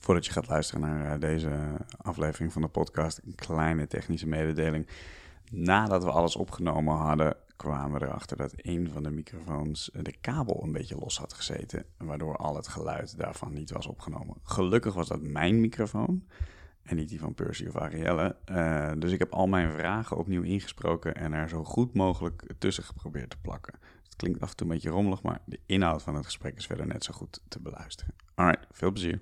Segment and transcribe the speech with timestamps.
[0.00, 1.50] Voordat je gaat luisteren naar eh, deze
[2.02, 4.86] aflevering van de podcast, een kleine technische mededeling.
[5.50, 10.14] Nadat we alles opgenomen hadden, kwamen we erachter dat een van de microfoons eh, de
[10.20, 14.36] kabel een beetje los had gezeten, waardoor al het geluid daarvan niet was opgenomen.
[14.42, 16.26] Gelukkig was dat mijn microfoon
[16.82, 18.36] en niet die van Percy of Arielle.
[18.44, 22.84] Eh, dus ik heb al mijn vragen opnieuw ingesproken en er zo goed mogelijk tussen
[22.84, 23.74] geprobeerd te plakken.
[24.02, 26.66] Het klinkt af en toe een beetje rommelig, maar de inhoud van het gesprek is
[26.66, 28.14] verder net zo goed te beluisteren.
[28.34, 29.20] Alright, veel plezier.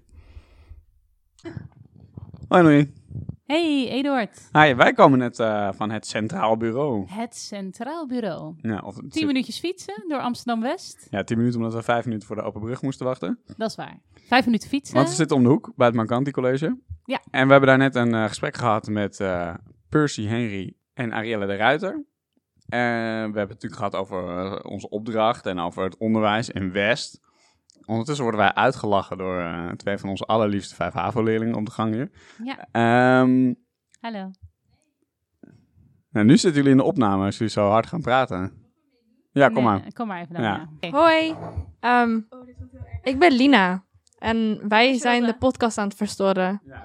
[2.49, 2.87] Hoi Louis.
[3.47, 4.49] Hey Eduard.
[4.53, 7.07] Hi, wij komen net uh, van het Centraal Bureau.
[7.09, 8.55] Het Centraal Bureau.
[8.63, 11.07] Ja, of tien minuutjes fietsen door Amsterdam-West.
[11.11, 13.39] Ja, tien minuten omdat we vijf minuten voor de open brug moesten wachten.
[13.57, 14.01] Dat is waar.
[14.27, 14.95] Vijf minuten fietsen.
[14.97, 16.79] Want we zitten om de hoek bij het Mancanti College.
[17.05, 17.21] Ja.
[17.31, 19.55] En we hebben daar net een uh, gesprek gehad met uh,
[19.89, 22.05] Percy Henry en Arielle de Ruiter.
[22.69, 27.21] En we hebben het natuurlijk gehad over onze opdracht en over het onderwijs in West.
[27.89, 31.95] Ondertussen worden wij uitgelachen door uh, twee van onze allerliefste vijf HAVO-leerlingen op de gang
[31.95, 32.11] hier.
[32.45, 33.21] Ja.
[33.21, 33.57] Um,
[34.01, 34.31] Hallo.
[36.11, 38.53] Nou, nu zitten jullie in de opname als jullie zo hard gaan praten.
[39.33, 39.93] Ja, kom nee, maar.
[39.93, 40.69] Kom maar even dan, ja.
[40.81, 40.91] Okay.
[40.91, 41.37] Hoi,
[41.81, 42.29] um,
[43.03, 43.85] ik ben Lina.
[44.19, 46.61] En wij zijn de podcast aan het verstoren.
[46.65, 46.85] Ja,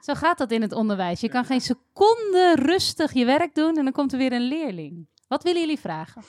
[0.00, 1.20] zo gaat dat in het onderwijs.
[1.20, 5.08] Je kan geen seconde rustig je werk doen en dan komt er weer een leerling.
[5.28, 6.22] Wat willen jullie vragen?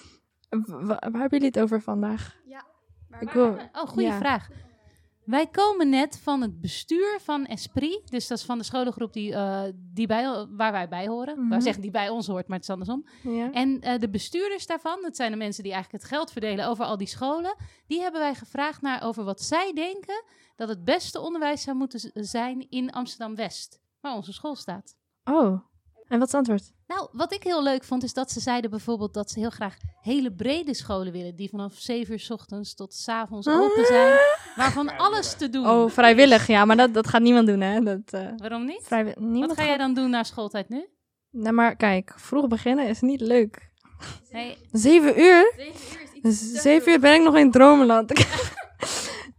[0.49, 2.35] waar hebben jullie het over vandaag?
[2.45, 2.66] Ja.
[3.19, 4.17] Ik wil, oh, goede ja.
[4.17, 4.49] vraag.
[5.27, 8.11] Wij komen net van het bestuur van Esprit.
[8.11, 11.39] Dus dat is van de scholengroep die, uh, die bij, waar wij bij horen.
[11.39, 11.61] Mm -hmm.
[11.61, 13.07] Zeggen die bij ons hoort, maar het is andersom.
[13.23, 13.51] Ja.
[13.51, 16.85] En uh, de bestuurders daarvan, dat zijn de mensen die eigenlijk het geld verdelen over
[16.85, 17.55] al die scholen.
[17.87, 20.23] Die hebben wij gevraagd naar over wat zij denken
[20.55, 23.79] dat het beste onderwijs zou moeten zijn in Amsterdam-West.
[24.01, 24.97] Waar onze school staat.
[25.23, 25.59] Oh,
[26.07, 26.71] en wat is het antwoord?
[26.87, 29.77] Nou, wat ik heel leuk vond, is dat ze zeiden bijvoorbeeld dat ze heel graag
[30.01, 31.35] hele brede scholen willen.
[31.35, 34.19] Die vanaf 7 uur s ochtends tot s avonds open zijn.
[34.55, 35.67] Waarvan alles te doen.
[35.67, 37.79] Oh, vrijwillig, ja, maar dat, dat gaat niemand doen, hè?
[37.79, 38.89] Dat, uh, Waarom niet?
[38.89, 39.65] Niemand wat ga gaat...
[39.65, 40.87] jij dan doen na schooltijd nu?
[41.31, 43.71] Nou, maar kijk, vroeg beginnen is niet leuk.
[44.29, 44.57] Hey.
[44.71, 45.53] 7 uur?
[46.31, 48.19] 7 uur ben ik nog in dromenland.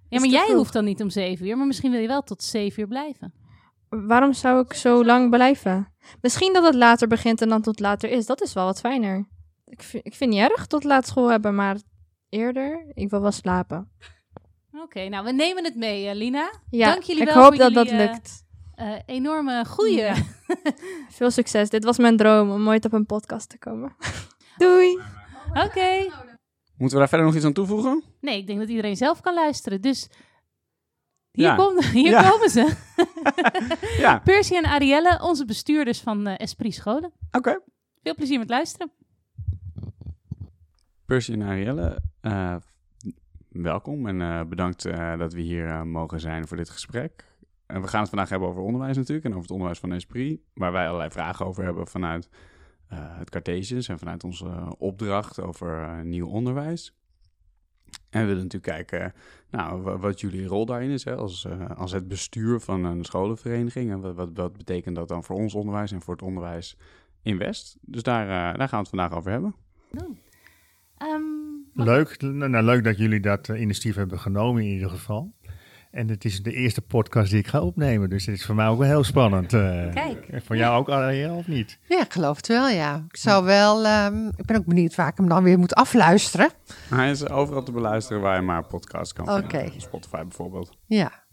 [0.09, 2.43] ja, maar jij hoeft dan niet om 7 uur, maar misschien wil je wel tot
[2.43, 3.33] 7 uur blijven.
[3.89, 5.93] Waarom zou ik zo lang blijven?
[6.21, 8.27] Misschien dat het later begint en dan tot later is.
[8.27, 9.29] Dat is wel wat fijner.
[9.65, 11.77] Ik vind, ik vind niet erg tot laat school hebben, maar
[12.29, 13.91] eerder, ik wil wel slapen.
[14.73, 16.53] Oké, okay, nou we nemen het mee, uh, Lina.
[16.71, 18.45] Ja, Dank jullie ik wel hoop voor dat jullie, dat lukt.
[18.77, 19.97] Uh, uh, enorme goeie.
[19.97, 20.15] Ja.
[21.19, 21.71] Veel succes.
[21.71, 23.97] Dit was mijn droom om ooit op een podcast te komen.
[24.57, 24.99] Doei.
[25.49, 25.65] Oké.
[25.65, 26.11] Okay.
[26.77, 28.05] Moeten we daar verder nog iets aan toevoegen?
[28.21, 29.81] Nee, ik denk dat iedereen zelf kan luisteren.
[29.81, 30.09] Dus
[31.39, 31.57] hier, Ja.
[31.57, 32.31] kom- hier Ja.
[32.31, 32.75] komen ze.
[34.05, 37.13] Ja, Percy en Arielle, onze bestuurders van eh, Esprit Scholen.
[37.31, 37.61] oké.
[38.03, 38.91] Veel plezier met luisteren.
[41.07, 42.57] Percy en Arielle, eh,
[43.49, 47.27] welkom en eh, bedankt eh, dat we hier mogen zijn voor dit gesprek.
[47.67, 50.41] En we gaan het vandaag hebben over onderwijs natuurlijk en over het onderwijs van Esprit,
[50.55, 52.29] waar wij allerlei vragen over hebben vanuit
[52.89, 56.95] eh, het Cartesius en vanuit onze opdracht over nieuw onderwijs.
[58.11, 59.13] En we willen natuurlijk kijken
[59.51, 63.05] nou, wa- wat jullie rol daarin is hè, als, eh, als het bestuur van een
[63.05, 63.91] scholenvereniging.
[63.91, 66.77] En wat, wat, wat betekent dat dan voor ons onderwijs en voor het onderwijs
[67.23, 67.77] in West.
[67.81, 69.55] Dus daar, eh, daar gaan we het vandaag over hebben.
[70.99, 71.23] Ehm,
[71.75, 75.33] Leuk, nou, nou, leuk dat jullie dat eh, initiatief hebben genomen in ieder geval.
[75.91, 78.67] En het is de eerste podcast die ik ga opnemen, dus het is voor mij
[78.67, 79.53] ook wel heel spannend.
[79.53, 79.93] eh.
[79.95, 80.29] Kijk.
[80.45, 81.79] Voor jou ook, Ariel, of niet?
[81.89, 83.05] Ja, ik geloof het wel, ja.
[83.09, 86.51] Ik zou wel, ehm, ik ben ook benieuwd waar ik hem dan weer moet afluisteren.
[86.89, 89.45] Hij is overal te beluisteren waar je maar podcast kan vinden.
[89.45, 89.81] Oké.
[89.81, 90.77] Spotify bijvoorbeeld.
[90.87, 91.27] Ja.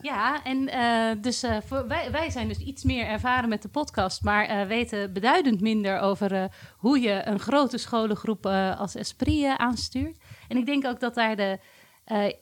[0.00, 3.68] Ja, en eh, dus eh, voor, wij, wij zijn dus iets meer ervaren met de
[3.68, 6.44] podcast, maar eh, weten beduidend minder over eh,
[6.76, 10.16] hoe je een grote scholengroep eh, als Esprit aanstuurt.
[10.48, 11.58] En ik denk ook dat daar de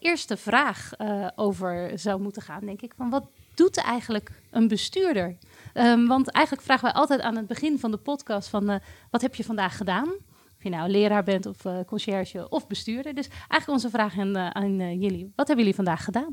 [0.00, 2.93] eerste vraag eh, over zou moeten gaan, denk ik.
[2.97, 5.37] Van wat doet eigenlijk een bestuurder?
[5.72, 8.76] Ehm, want eigenlijk vragen wij altijd aan het begin van de podcast van eh,
[9.10, 10.09] wat heb je vandaag gedaan?
[10.56, 13.15] Of je nou leraar bent of eh, conciërge of bestuurder.
[13.15, 15.32] Dus eigenlijk onze vraag aan, eh, aan eh, jullie.
[15.37, 16.32] Wat hebben jullie vandaag gedaan?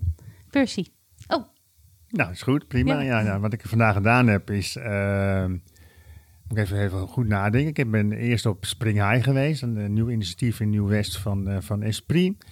[0.50, 0.86] Percy.
[1.28, 1.44] Oh,
[2.10, 3.02] Nou, is goed, prima.
[3.02, 3.20] Ja.
[3.20, 3.40] Ja.
[3.40, 5.52] Wat ik vandaag gedaan heb is, ehm,
[6.48, 7.86] moet ik even, even goed nadenken.
[7.86, 11.58] Ik ben eerst op Spring High geweest, een, eh, nieuw initiatief in Nieuw-West van, eh,
[11.60, 12.46] van Esprit.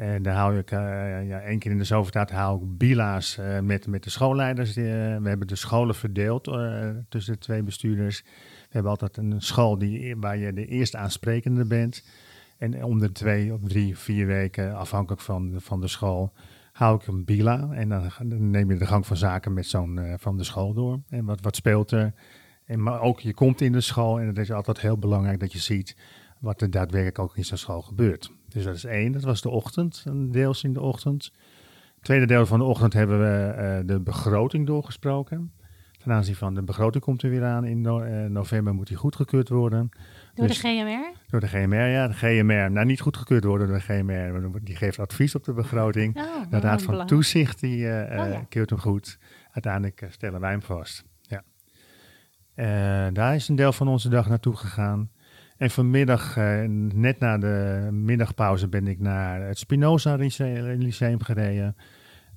[0.00, 3.60] En daar hou ik, eh, één keer in de zoveel tijd hou ik bila's eh,
[3.60, 4.76] met, met de schoolleiders.
[4.76, 8.22] Eh, we hebben de scholen verdeeld eh, tussen de twee bestuurders.
[8.22, 12.04] We hebben altijd een school die, waar je de eerste aansprekende bent.
[12.58, 16.32] En om de twee of drie, vier weken, afhankelijk van, van de school,
[16.72, 17.68] hou ik een bila.
[17.72, 20.72] En dan, dan neem je de gang van zaken met zo'n eh, van de school
[20.72, 21.00] door.
[21.08, 22.12] En wat, wat speelt er?
[22.64, 25.52] En, maar ook je komt in de school en het is altijd heel belangrijk dat
[25.52, 25.96] je ziet
[26.38, 28.30] wat er daadwerkelijk ook in zo'n school gebeurt.
[28.52, 31.32] Dus dat is één, dat was de ochtend, een deels in de ochtend.
[32.00, 35.52] Tweede deel van de ochtend hebben we eh, de begroting doorgesproken.
[35.98, 37.64] Ten aanzien van de begroting komt er weer aan.
[37.64, 39.88] In no- eh, november moet die goedgekeurd worden.
[40.34, 41.12] Door Dus- de GMR?
[41.28, 42.08] Door de GMR, ja.
[42.08, 44.60] De GMR, nou niet goedgekeurd worden door de GMR.
[44.64, 46.16] Die geeft advies op de begroting.
[46.16, 47.06] Oh, De Raad van.
[47.06, 48.44] Toezicht die eh, Oh, ja.
[48.48, 49.18] keurt hem goed.
[49.52, 51.04] Uiteindelijk stellen wij hem vast.
[51.22, 51.42] Ja.
[53.10, 55.10] Daar is een deel van onze dag naartoe gegaan.
[55.60, 56.62] En vanmiddag, eh,
[56.94, 61.76] net na de middagpauze, ben ik naar het Spinoza Lyce- Lyceum gereden.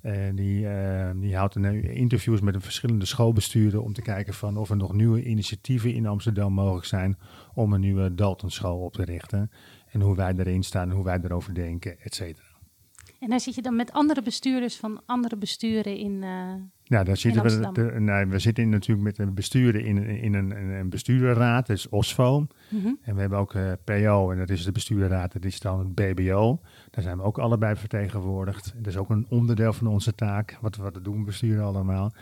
[0.02, 4.56] Eh, die, eh, die houdt een, interviews met een verschillende schoolbesturen om te kijken van
[4.56, 7.18] of er nog nieuwe initiatieven in Amsterdam mogelijk zijn
[7.54, 9.50] om een nieuwe Daltonschool op te richten.
[9.90, 12.46] En hoe wij erin staan hoe wij erover denken, et cetera.
[13.20, 16.24] En daar zit je dan met andere bestuurders van andere besturen in.
[16.86, 20.50] Ja, daar zitten we, de, nou, we zitten natuurlijk met een bestuurder in, in een,
[20.50, 22.46] een, bestuurderraad, dat is OSFO.
[22.68, 22.86] mhm.
[23.02, 25.94] En we hebben ook eh, PO, en dat is de bestuurderraad, dat is dan het
[25.94, 26.60] BBO.
[26.90, 28.74] Daar zijn we ook allebei vertegenwoordigd.
[28.76, 32.12] Dat is ook een onderdeel van onze taak, wat, wat doen besturen allemaal.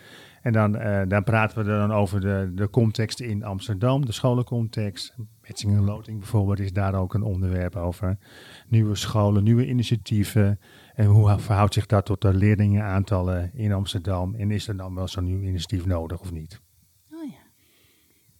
[0.42, 4.12] En dan, eh, dan praten we er dan over de, de context in Amsterdam, de
[4.12, 5.14] scholencontext.
[5.42, 8.16] Metsing en Loting bijvoorbeeld is daar ook een onderwerp over.
[8.68, 10.58] Nieuwe scholen, nieuwe initiatieven.
[10.94, 14.34] En hoe verhoudt zich dat tot de leerlingenaantallen in Amsterdam?
[14.34, 16.60] En is er dan wel zo'n nieuw initiatief nodig of niet?
[17.12, 17.38] Oh ja.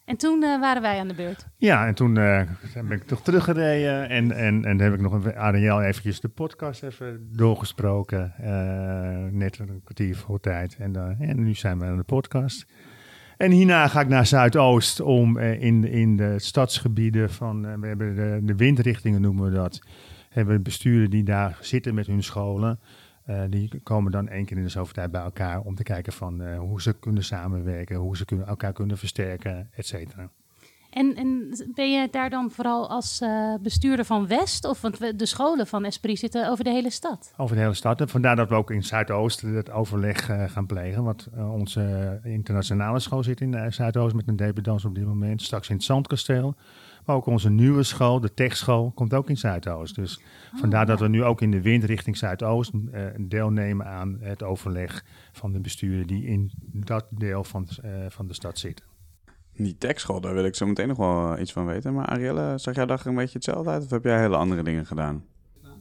[0.05, 1.47] En toen eh, waren wij aan de beurt.
[1.57, 2.43] Ja, en toen eh,
[2.75, 6.83] ben ik toch teruggereden en, en, en heb ik nog een Ariel eventjes de podcast
[6.83, 8.33] even doorgesproken.
[8.37, 10.77] eh, net een kwartier voor tijd.
[10.79, 12.67] En, en nu zijn we aan de podcast.
[13.37, 18.41] En hierna ga ik naar Zuidoost om in, in de stadsgebieden van, we hebben de,
[18.43, 19.81] de windrichtingen noemen we dat,
[20.33, 22.81] hebben besturen die daar zitten met hun scholen.
[23.25, 26.13] Eh, die komen dan één keer in de zoveel tijd bij elkaar om te kijken
[26.13, 30.31] van eh, hoe ze kunnen samenwerken, hoe ze elkaar kunnen versterken, et cetera.
[30.93, 34.65] En, en ben je daar dan vooral als eh, bestuurder van West?
[34.65, 37.33] Of want we- de scholen van Esprit zitten over de hele stad.
[37.37, 38.01] Over de hele stad.
[38.01, 41.05] En vandaar dat we ook in Zuidoost het overleg eh, gaan plegen.
[41.05, 45.43] Want eh, onze internationale school zit in Zuidoost met een dependance op dit moment.
[45.43, 46.55] Straks in het Zandkasteel.
[47.05, 49.95] Maar ook onze nieuwe school, de techschool, komt ook in Zuidoost.
[49.95, 50.21] Dus
[50.55, 55.05] vandaar dat we nu ook in de wind richting Zuidoost eh, deelnemen aan het overleg
[55.33, 57.69] van de besturen die in dat deel van,
[58.09, 58.85] van de stad zitten.
[59.63, 61.95] Die techschool, daar wil ik zo meteen nog wel iets van weten.
[61.95, 63.85] Maar Arielle, zag jij dag een beetje hetzelfde uit?
[63.85, 65.25] Of heb jij hele andere dingen gedaan?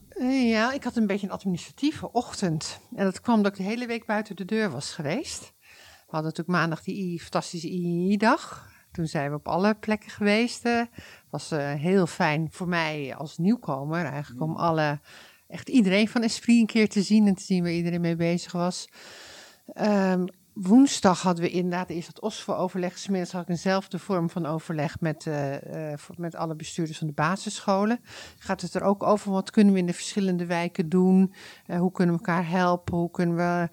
[0.08, 2.80] Eh, Ja, ik had een beetje een administratieve ochtend.
[2.94, 5.52] En dat kwam omdat ik de hele week buiten de deur was geweest.
[5.60, 8.70] We hadden natuurlijk maandag die I- fantastische II-dag.
[8.92, 10.62] Toen zijn we op alle plekken geweest.
[10.62, 10.88] Het
[11.30, 15.00] was eh, heel fijn voor mij als nieuwkomer eigenlijk om alle,
[15.48, 18.52] echt iedereen van Esprit een keer te zien en te zien waar iedereen mee bezig
[18.52, 18.88] was.
[19.66, 22.98] Ehm, woensdag hadden we inderdaad eerst het OSFO-overleg.
[22.98, 27.12] Smiddags had ik eenzelfde vorm van overleg met, eh, eh, met alle bestuurders van de
[27.12, 28.00] basisscholen.
[28.38, 31.32] Gaat het er ook over wat kunnen we in de verschillende wijken doen?
[31.66, 32.96] Eh, hoe kunnen we elkaar helpen?
[32.96, 33.68] Hoe kunnen we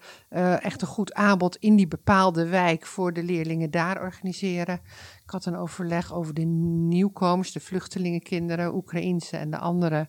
[0.60, 4.80] echt een goed aanbod in die bepaalde wijk voor de leerlingen daar organiseren?
[5.24, 10.08] Ik had een overleg over de nieuwkomers, de vluchtelingenkinderen, Oekraïense en de andere.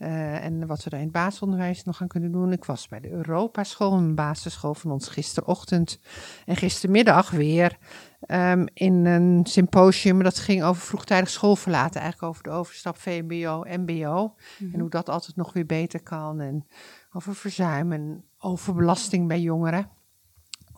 [0.00, 2.52] Eh, en wat we daar in het basisonderwijs nog aan kunnen doen.
[2.52, 6.00] Ik was bij de Europaschool, een basisschool van ons gisterochtend.
[6.46, 7.78] En gistermiddag weer
[8.20, 10.22] ehm, in een symposium.
[10.22, 12.00] Dat ging over vroegtijdig schoolverlaten.
[12.00, 14.34] Eigenlijk over de overstap VMBO, MBO.
[14.72, 16.40] En hoe dat altijd nog weer beter kan.
[16.40, 16.66] En
[17.12, 19.90] over verzuim en overbelasting bij jongeren.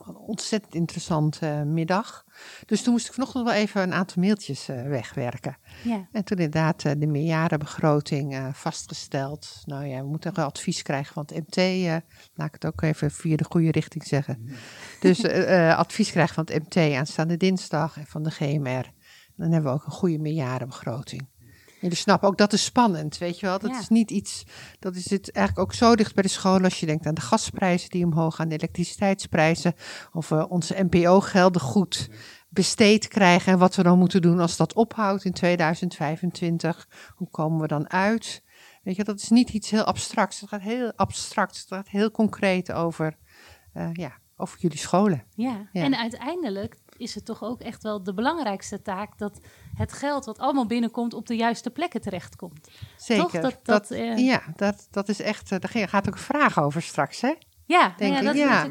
[0.06, 2.24] Een ontzettend interessante eh, middag.
[2.66, 5.56] Dus toen moest ik vanochtend wel even een aantal mailtjes eh, wegwerken.
[5.84, 6.08] Ja.
[6.12, 9.62] En toen inderdaad eh, de meerjarenbegroting eh, vastgesteld.
[9.64, 11.56] Nou ja, we moeten wel advies krijgen van het MT.
[11.56, 11.96] eh,
[12.34, 14.48] laat ik het ook even via de goede richting zeggen.
[15.00, 15.24] Dus
[15.76, 18.92] advies krijgen van het MT aanstaande dinsdag en van de GMR.
[19.36, 21.28] Dan hebben we ook een goede meerjarenbegroting.
[21.82, 23.58] Jullie snappen ook, dat is spannend, weet je wel.
[23.58, 23.78] Dat Ja.
[23.80, 24.44] is niet iets,
[24.78, 27.20] dat is het eigenlijk ook zo dicht bij de school als je denkt aan de
[27.20, 29.74] gasprijzen die omhoog gaan, de elektriciteitsprijzen.
[30.12, 32.08] Of we onze NPO-gelden goed
[32.48, 36.88] besteed krijgen en wat we dan moeten doen als dat ophoudt in 2025.
[37.14, 38.42] Hoe komen we dan uit?
[38.82, 40.40] Weet je, dat is niet iets heel abstracts.
[40.40, 43.16] Het gaat heel abstract, het gaat heel concreet over,
[43.72, 45.24] eh, ja, over jullie scholen.
[45.34, 45.68] Ja.
[45.72, 45.82] Ja.
[45.82, 49.40] en uiteindelijk is het toch ook echt wel de belangrijkste taak dat
[49.74, 52.68] het geld wat allemaal binnenkomt op de juiste plekken terechtkomt.
[52.96, 53.24] Zeker.
[53.24, 53.40] Toch?
[53.40, 56.60] Dat- dat, eh, Ja, dat, dat is echt, eh, daar ga- gaat ook een vraag
[56.60, 57.34] over straks, hè?
[57.66, 58.68] Ja, Denk ja, ik, dat ja.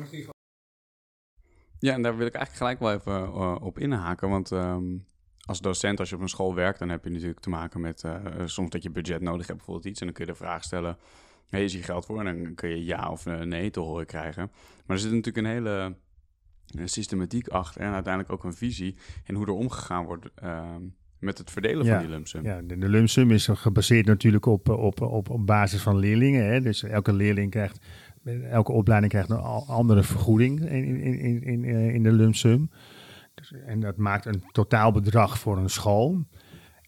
[1.80, 4.30] Ja, en daar wil ik eigenlijk gelijk wel even eh, op inhaken.
[4.30, 4.98] Want ehm,
[5.46, 8.04] als docent, als je op een school werkt, dan heb je natuurlijk te maken met
[8.04, 10.00] eh, soms dat je budget nodig hebt, bijvoorbeeld iets.
[10.00, 10.98] En dan kun je de vraag stellen:
[11.50, 12.26] hey, is hier geld voor?
[12.26, 14.52] En dan kun je ja of nee te horen krijgen.
[14.86, 15.96] Maar er zit natuurlijk een hele
[16.76, 20.82] eh, systematiek achter en uiteindelijk ook een visie in hoe er omgegaan wordt ehm,
[21.20, 22.44] met het verdelen Ja, van die lump sum.
[22.44, 25.98] Ja, de, de lump sum is gebaseerd natuurlijk op, eh, op, op, op basis van
[25.98, 26.46] leerlingen.
[26.46, 26.62] Hè?
[26.62, 27.80] Dus elke leerling krijgt
[28.50, 29.38] elke opleiding krijgt een
[29.68, 32.70] andere vergoeding in, in, in, in, eh, in de lump sum.
[33.34, 36.26] Dus, en dat maakt een totaalbedrag voor een school.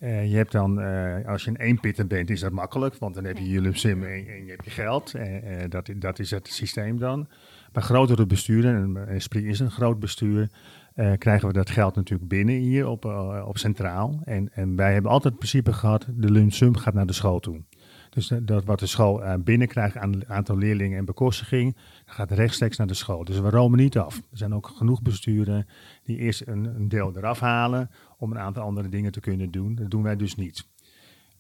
[0.03, 3.23] Eh, je hebt dan, eh, als je een eenpitter bent, is dat makkelijk, want dan
[3.23, 5.13] heb je je lump sum en, en je hebt je geld.
[5.13, 7.27] Eh, dat, dat is het systeem dan.
[7.73, 10.49] Bij grotere besturen, en Esprit is een groot bestuur,
[10.93, 14.21] eh, krijgen we dat geld natuurlijk binnen hier op, eh, op centraal.
[14.23, 17.39] En, en wij hebben altijd het principe gehad, de lump sum gaat naar de school
[17.39, 17.61] toe.
[18.09, 22.87] Dus dat, wat de school eh, binnenkrijgt aan aantal leerlingen en bekostiging, gaat rechtstreeks naar
[22.87, 23.23] de school.
[23.23, 24.17] Dus we romen niet af.
[24.17, 25.67] Er zijn ook genoeg besturen
[26.03, 29.75] die eerst een, een deel eraf halen om een aantal andere dingen te kunnen doen.
[29.75, 30.67] Dat doen wij dus niet.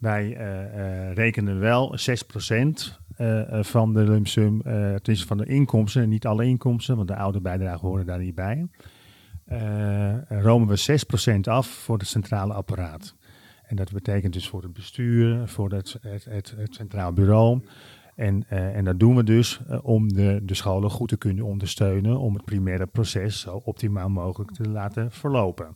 [0.03, 1.97] Wij eh, eh, rekenen wel 6%
[2.47, 2.73] eh, eh,
[3.61, 7.41] van de lump eh, het is van de inkomsten, niet alle inkomsten, want de oude
[7.41, 8.67] bijdragen horen daar niet bij.
[9.45, 13.15] Eh, romen we 6% af voor het centrale apparaat.
[13.63, 17.61] En dat betekent dus voor het bestuur, voor het, het, het, centraal bureau.
[18.15, 21.45] En, eh, en dat doen we dus eh, om de, de scholen goed te kunnen
[21.45, 25.75] ondersteunen, om het primaire proces zo optimaal mogelijk te laten verlopen.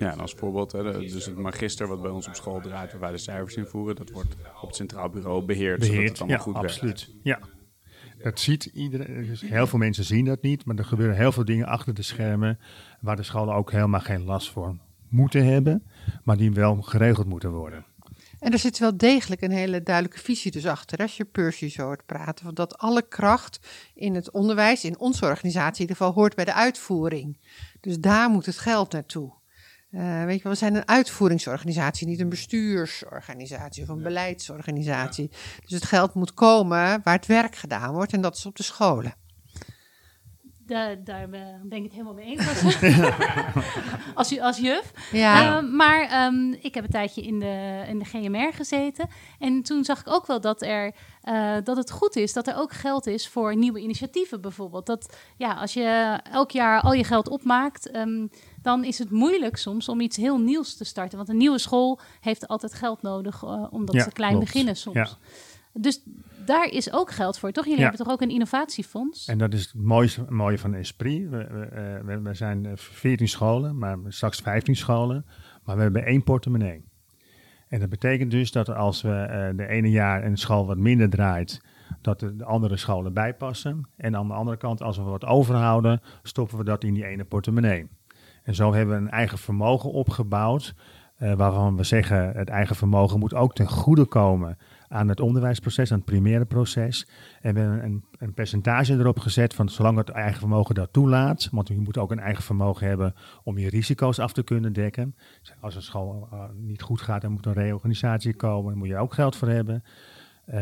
[0.00, 2.90] Ja, en als voorbeeld, hè, de- dus het magister wat bij ons op school draait,
[2.92, 6.36] waar wij de cijfers invoeren, dat wordt op het Centraal Bureau beheerd, zodat het allemaal
[6.36, 7.06] ja, goed absoluut.
[7.06, 7.20] werkt.
[7.22, 7.38] Ja,
[8.22, 9.26] dat ziet iedereen.
[9.26, 12.02] Dus heel veel mensen zien dat niet, maar er gebeuren heel veel dingen achter de
[12.02, 12.58] schermen
[13.00, 14.76] waar de scholen ook helemaal geen last voor
[15.08, 15.86] moeten hebben,
[16.24, 17.84] maar die wel geregeld moeten worden.
[18.38, 20.98] En er zit wel degelijk een hele duidelijke visie dus achter.
[20.98, 23.60] Als je Percy zo hoort praten, van dat alle kracht
[23.94, 27.38] in het onderwijs, in onze organisatie in ieder geval, hoort bij de uitvoering.
[27.80, 29.32] Dus daar moet het geld naartoe.
[29.90, 35.30] Eh, weet je wel, we zijn een uitvoeringsorganisatie, niet een bestuursorganisatie of een beleidsorganisatie.
[35.60, 38.62] Dus het geld moet komen waar het werk gedaan wordt en dat is op de
[38.62, 39.14] scholen.
[40.66, 42.46] Da- daar eh, ben ik het helemaal mee eens.
[42.64, 42.76] Als,
[44.14, 44.92] als, u- als juf.
[45.12, 49.08] Ja, Eh, maar ehm, ik heb een tijdje in de, in de GMR gezeten.
[49.38, 52.56] En toen zag ik ook wel dat, er, eh, dat het goed is dat er
[52.56, 54.86] ook geld is voor nieuwe initiatieven bijvoorbeeld.
[54.86, 58.26] Dat ja, als je elk jaar al je geld opmaakt, ehm,
[58.62, 61.16] dan is het moeilijk soms om iets heel nieuws te starten.
[61.16, 64.46] Want een nieuwe school heeft altijd geld nodig, eh, omdat Ja, ze klein klopt.
[64.46, 64.96] beginnen soms.
[64.96, 65.08] Ja.
[65.72, 66.02] Dus
[66.44, 67.64] daar is ook geld voor, toch?
[67.64, 67.86] Jullie Ja.
[67.88, 69.26] hebben toch ook een innovatiefonds?
[69.26, 71.28] En dat is het mooiste, mooie van Esprit.
[71.28, 75.24] We, we, eh, we, we zijn eh, 14 scholen, maar straks 15 scholen.
[75.64, 76.84] Maar we hebben één portemonnee.
[77.68, 81.10] En dat betekent dus dat als we eh, de ene jaar een school wat minder
[81.10, 81.60] draait,
[82.00, 83.88] dat de, de andere scholen bijpassen.
[83.96, 87.24] En aan de andere kant, als we wat overhouden, stoppen we dat in die ene
[87.24, 87.88] portemonnee.
[88.50, 90.74] En zo hebben we een eigen vermogen opgebouwd,
[91.16, 95.92] eh, waarvan we zeggen het eigen vermogen moet ook ten goede komen aan het onderwijsproces,
[95.92, 97.08] aan het primaire proces.
[97.40, 101.48] En we hebben een, een percentage erop gezet van zolang het eigen vermogen dat toelaat,
[101.52, 105.14] want je moet ook een eigen vermogen hebben om je risico's af te kunnen dekken.
[105.60, 108.98] Als een school eh, niet goed gaat, dan moet een reorganisatie komen, daar moet je
[108.98, 109.84] ook geld voor hebben.
[110.44, 110.60] Eh,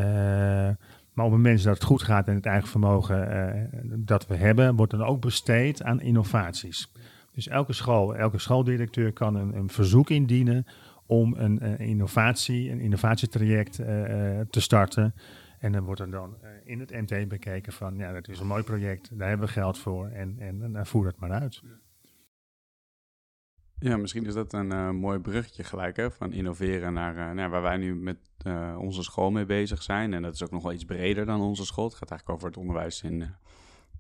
[1.13, 3.71] maar op het moment dat het goed gaat en het eigen vermogen
[4.05, 6.91] dat we hebben, wordt dan ook besteed aan innovaties.
[7.39, 10.67] Dus elke school, elke schooldirecteur kan een, een verzoek indienen
[11.07, 15.15] om een, eh, innovatie, een innovatietraject eh, eh, te starten.
[15.59, 18.63] En dan wordt er dan in het MT bekeken van, ja, dat is een mooi
[18.63, 21.63] project, daar hebben we geld voor en, en, en voer het maar uit.
[23.79, 27.77] Ja, misschien is dat een mooi bruggetje gelijk, hè, van innoveren naar nou, waar wij
[27.77, 28.19] nu met
[28.79, 30.15] onze school mee bezig zijn.
[30.15, 31.85] En dat is ook nog wel iets breder dan onze school.
[31.85, 33.35] Het gaat eigenlijk over het onderwijs in,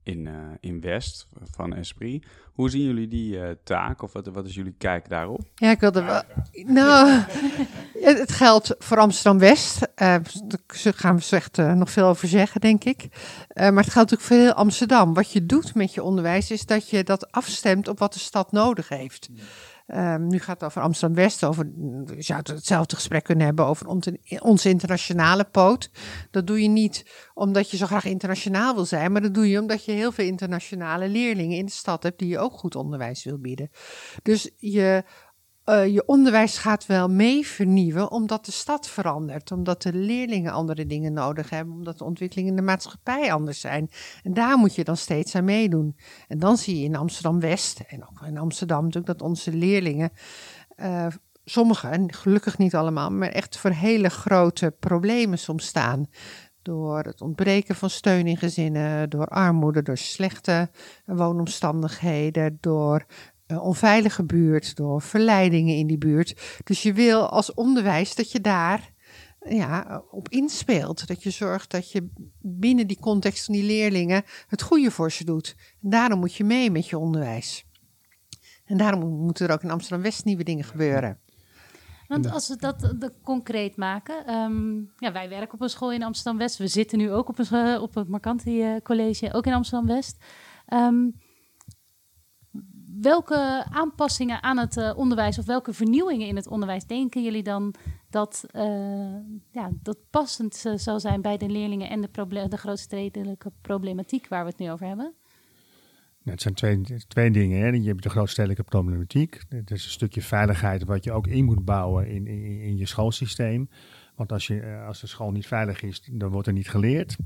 [0.08, 2.26] in, eh, in West van Esprit.
[2.52, 5.40] Hoe zien jullie die eh, taak of wat, wat is jullie kijk daarop?
[5.54, 6.22] Ja, ik wilde wel.
[6.52, 7.20] Nou,
[8.00, 9.88] het geldt voor Amsterdam West.
[9.94, 13.08] Eh, daar gaan we echt nog veel over zeggen, denk ik.
[13.54, 15.14] Maar het geldt ook voor heel Amsterdam.
[15.14, 18.52] Wat je doet met je onderwijs is dat je dat afstemt op wat de stad
[18.52, 19.28] nodig heeft.
[19.88, 21.44] Ehm, nu gaat het over Amsterdam West.
[21.44, 21.70] Over,
[22.16, 23.86] je zou hetzelfde gesprek kunnen hebben over
[24.40, 25.90] onze internationale poot.
[26.30, 29.60] Dat doe je niet omdat je zo graag internationaal wil zijn, maar dat doe je
[29.60, 33.24] omdat je heel veel internationale leerlingen in de stad hebt die je ook goed onderwijs
[33.24, 33.70] wil bieden.
[34.22, 35.04] Dus je,
[35.68, 40.86] eh, je onderwijs gaat wel mee vernieuwen omdat de stad verandert, omdat de leerlingen andere
[40.86, 43.90] dingen nodig hebben, omdat de ontwikkelingen in de maatschappij anders zijn.
[44.22, 45.96] En daar moet je dan steeds aan meedoen.
[46.28, 50.10] En dan zie je in Amsterdam West en ook in Amsterdam natuurlijk dat onze leerlingen.
[50.76, 51.06] eh,
[51.44, 56.06] Sommigen, en gelukkig niet allemaal, maar echt voor hele grote problemen soms staan.
[56.62, 60.70] Door het ontbreken van steun in gezinnen, door armoede, door slechte
[61.04, 63.06] woonomstandigheden, door
[63.48, 66.60] een onveilige buurt, door verleidingen in die buurt.
[66.64, 68.92] Dus je wil als onderwijs dat je daar
[69.48, 71.06] ja, op inspeelt.
[71.06, 72.08] Dat je zorgt dat je
[72.40, 75.56] binnen die context van die leerlingen het goede voor ze doet.
[75.82, 77.66] En daarom moet je mee met je onderwijs.
[78.64, 81.18] En daarom moeten er ook in Amsterdam-West nieuwe dingen gebeuren.
[82.08, 84.26] Want als we dat de, concreet maken.
[84.26, 86.56] ehm, ja, wij werken op een school in Amsterdam-West.
[86.56, 90.16] We zitten nu ook op, een, op het Marcanti eh, College, ook in Amsterdam-West.
[90.66, 91.06] Ehm,
[93.00, 97.74] welke aanpassingen aan het eh, onderwijs of welke vernieuwingen in het onderwijs denken jullie dan
[98.10, 98.62] dat, eh,
[99.50, 104.44] ja, dat passend zal zijn bij de leerlingen en de, proble- de grootstedelijke problematiek waar
[104.44, 105.14] we het nu over hebben?
[106.22, 107.60] Nou, het zijn twee, twee dingen.
[107.60, 107.68] Hè.
[107.68, 109.42] Je hebt de grootstedelijke problematiek.
[109.48, 112.86] Het is een stukje veiligheid wat je ook in moet bouwen in, in, in je
[112.86, 113.68] schoolsysteem.
[114.14, 117.16] Want als, je, eh, als de school niet veilig is, dan wordt er niet geleerd.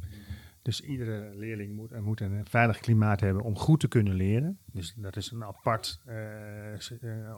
[0.62, 4.58] Dus iedere leerling moet, moet een veilig klimaat hebben om goed te kunnen leren.
[4.72, 6.80] Dus dat is een apart eh, eh,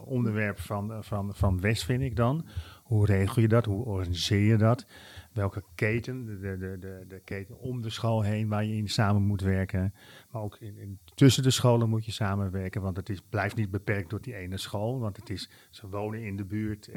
[0.05, 2.47] onderwerp van, eh, van, van West, vind ik dan.
[2.83, 3.65] Hoe regel je dat?
[3.65, 4.87] Hoe organiseer je dat?
[5.33, 9.23] Welke keten, de, de, de, de, keten om de school heen waar je in samen
[9.23, 9.95] moet werken.
[10.31, 14.09] Maar ook in, tussen de scholen moet je samenwerken, want het is, blijft niet beperkt
[14.09, 15.01] tot die ene school.
[15.01, 16.91] Want het is, ze wonen in de buurt,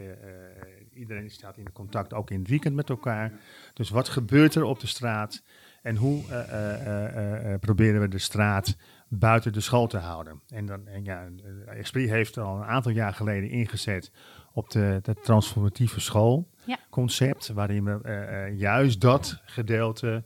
[0.94, 3.40] iedereen staat in contact, ook in het weekend met elkaar.
[3.74, 5.44] Dus wat gebeurt er op de straat
[5.88, 8.78] en hoe eh, eh, eh, proberen we de straat
[9.08, 10.42] buiten de school te houden?
[10.50, 11.28] En, dan, en ja,
[11.66, 14.12] Esprit heeft al een aantal jaar geleden ingezet
[14.54, 20.24] op de, de transformatieve schoolconcept, waarin we juist dat gedeelte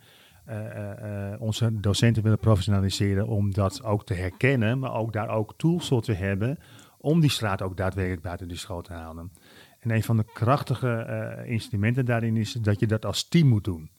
[1.39, 6.01] onze docenten willen professionaliseren om dat ook te herkennen, maar ook daar ook tools voor
[6.01, 6.57] te hebben
[6.97, 9.31] om die straat ook daadwerkelijk buiten die school te halen.
[9.79, 13.90] En een van de krachtige instrumenten daarin is dat je dat als team moet doen.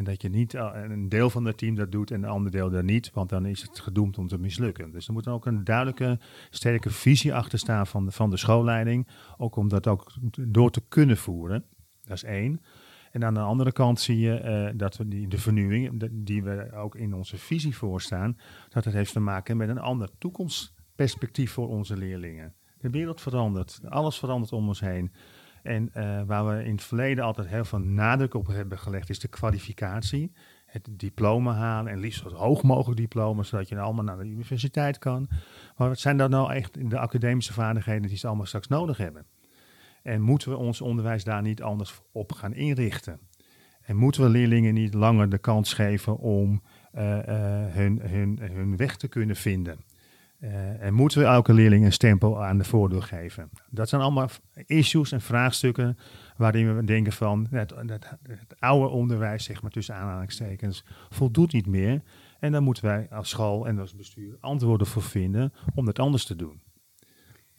[0.00, 2.52] En dat je niet eh, een deel van het team dat doet en een ander
[2.52, 4.90] deel dat niet, want dan is het gedoemd om te mislukken.
[4.90, 6.18] Dus er moet ook een duidelijke,
[6.50, 10.82] sterke visie achter staan van de, van de schoolleiding, ook om dat ook door te
[10.88, 11.64] kunnen voeren.
[12.02, 12.62] Dat is één.
[13.10, 16.72] En aan de andere kant zie je eh, dat we die, de vernieuwing, die we
[16.72, 18.38] ook in onze visie voorstaan,
[18.68, 22.54] dat het heeft te maken met een ander toekomstperspectief voor onze leerlingen.
[22.78, 25.12] De wereld verandert, alles verandert om ons heen.
[25.62, 29.18] En eh, waar we in het verleden altijd heel veel nadruk op hebben gelegd, is
[29.18, 30.32] de kwalificatie.
[30.66, 34.98] Het diploma halen en liefst zo hoog mogelijk diploma, zodat je allemaal naar de universiteit
[34.98, 35.28] kan.
[35.76, 39.26] Maar wat zijn dan nou echt de academische vaardigheden die ze allemaal straks nodig hebben?
[40.02, 43.20] En moeten we ons onderwijs daar niet anders op gaan inrichten?
[43.80, 48.76] En moeten we leerlingen niet langer de kans geven om eh, eh, hun, hun, hun
[48.76, 49.78] weg te kunnen vinden?
[50.40, 53.50] Eh, en moeten we elke leerling een stempel aan de voordeur geven?
[53.70, 54.28] Dat zijn allemaal
[54.66, 55.98] issues en vraagstukken
[56.36, 58.06] waarin we denken van het, het,
[58.58, 62.02] oude onderwijs, zeg maar tussen aanhalingstekens, voldoet niet meer.
[62.38, 66.24] En daar moeten wij als school en als bestuur antwoorden voor vinden om dat anders
[66.24, 66.60] te doen.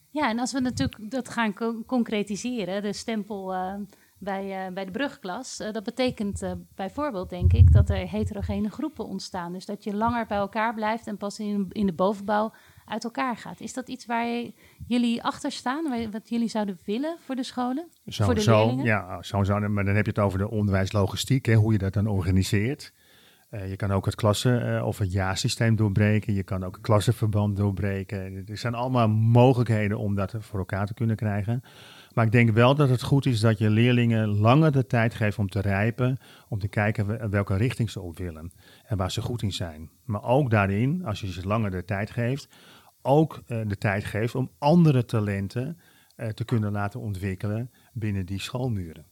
[0.10, 3.74] Ja, en als we natuurlijk dat gaan co- concretiseren, de stempel eh,
[4.18, 9.54] bij, eh, bij de brugklas, dat betekent bijvoorbeeld, denk ik, dat er heterogene groepen ontstaan.
[9.54, 12.52] Dus dat je langer bij elkaar blijft en pas in, in de bovenbouw
[12.92, 13.60] uit elkaar gaat.
[13.60, 14.28] Is dat iets waar
[14.88, 17.88] jullie achter staan, wat jullie zouden willen voor de scholen?
[18.08, 18.86] Zo, voor de zo, leerlingen?
[18.86, 21.94] ja, zo, zo, maar dan heb je het over de onderwijslogistiek, hè, hoe je dat
[21.94, 22.94] dan organiseert.
[23.50, 26.34] Eh, je kan ook het klassen- eh, of het jaarsysteem doorbreken.
[26.34, 28.44] Je kan ook het klassenverband doorbreken.
[28.48, 31.64] Er zijn allemaal mogelijkheden om dat voor elkaar te kunnen krijgen.
[32.14, 35.38] Maar ik denk wel dat het goed is dat je leerlingen langer de tijd geeft
[35.38, 36.18] om te rijpen.
[36.50, 38.52] Om te kijken we- welke richting ze op willen
[38.86, 39.90] en waar ze goed in zijn.
[40.06, 42.48] Maar ook daarin, als je ze langer de tijd geeft,
[43.02, 45.80] ook eh, de tijd geeft om andere talenten
[46.16, 49.06] eh, te kunnen laten ontwikkelen binnen die schoolmuren.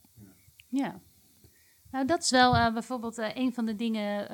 [0.67, 0.99] Ja.
[1.91, 4.28] Nou, dat is wel eh, bijvoorbeeld een van de dingen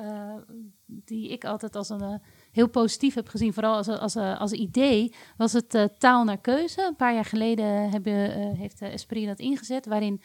[0.86, 2.20] die ik altijd als een
[2.52, 6.86] heel positief heb gezien, vooral als, als, als idee, was het taal naar keuze.
[6.86, 8.02] Een paar jaar geleden
[8.56, 10.22] heeft Esprit dat ingezet, waarin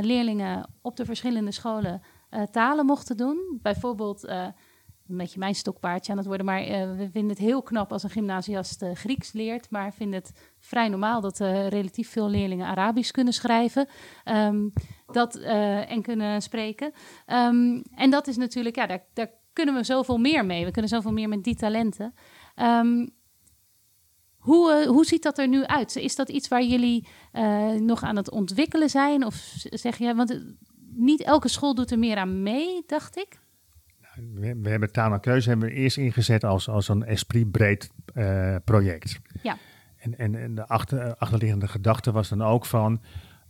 [0.00, 2.02] leerlingen op de verschillende scholen
[2.50, 3.58] talen mochten doen.
[3.62, 4.32] Bijvoorbeeld,
[5.12, 8.02] een beetje mijn stokpaardje aan het worden, maar eh, we vinden het heel knap als
[8.02, 12.66] een gymnasiast eh, Grieks leert, maar vinden het vrij normaal dat eh, relatief veel leerlingen
[12.66, 13.88] Arabisch kunnen schrijven.
[14.24, 14.68] Ehm,
[15.06, 16.92] dat, en kunnen spreken.
[17.26, 20.64] Ehm, en dat is natuurlijk, ja, daar, daar kunnen we zoveel meer mee.
[20.64, 22.14] We kunnen zoveel meer met die talenten.
[22.54, 23.06] Ehm,
[24.38, 25.96] hoe, hoe ziet dat er nu uit?
[25.96, 27.06] Is dat iets waar jullie
[27.78, 29.24] nog aan het ontwikkelen zijn?
[29.24, 30.56] Of zeg je, want
[30.94, 33.41] niet elke school doet er meer aan mee, dacht ik.
[34.34, 38.56] We, we hebben taal naar keuze hebben we eerst ingezet als, als een esprit-breed uh,
[38.64, 39.20] project.
[39.42, 39.56] Ja.
[39.96, 43.00] En, en, en de achter, achterliggende gedachte was dan ook van,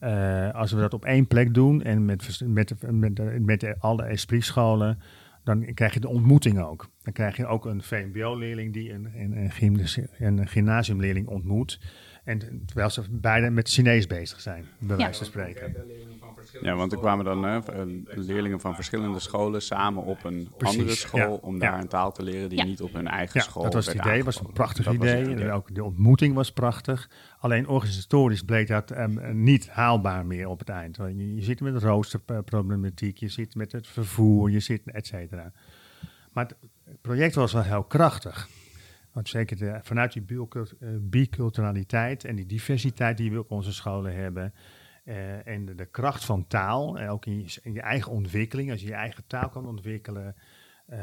[0.00, 4.98] uh, als we dat op één plek doen en met, met, met, met alle esprit-scholen,
[5.44, 6.90] dan krijg je de ontmoeting ook.
[7.02, 11.80] Dan krijg je ook een VMBO-leerling die een, een, een, een gymnasiumleerling ontmoet.
[12.24, 15.74] En terwijl ze beide met Chinees bezig zijn, bij wijze van spreken.
[16.60, 17.58] Ja, want er kwamen dan eh,
[18.04, 21.80] leerlingen van verschillende scholen samen op een Precies, andere school ja, om daar ja.
[21.80, 22.64] een taal te leren die Ja.
[22.64, 24.24] niet op hun eigen Ja, school dat was het idee.
[24.24, 25.34] was een prachtig Dat idee.
[25.34, 27.10] En ook de ontmoeting was prachtig.
[27.38, 30.96] Alleen organisatorisch bleek dat ehm, niet haalbaar meer op het eind.
[30.96, 35.52] Want Je, je zit met roosterproblematiek, je zit met het vervoer, je zit et cetera.
[36.32, 36.46] Maar
[36.84, 38.48] het project was wel heel krachtig.
[39.12, 44.14] Want zeker de- vanuit die eh, biculturaliteit en die diversiteit die we op onze scholen
[44.14, 44.54] hebben.
[45.04, 48.70] Eh, en de, kracht van taal, en ook in je, eigen ontwikkeling.
[48.70, 50.36] Als je je eigen taal kan ontwikkelen,
[50.86, 51.00] eh,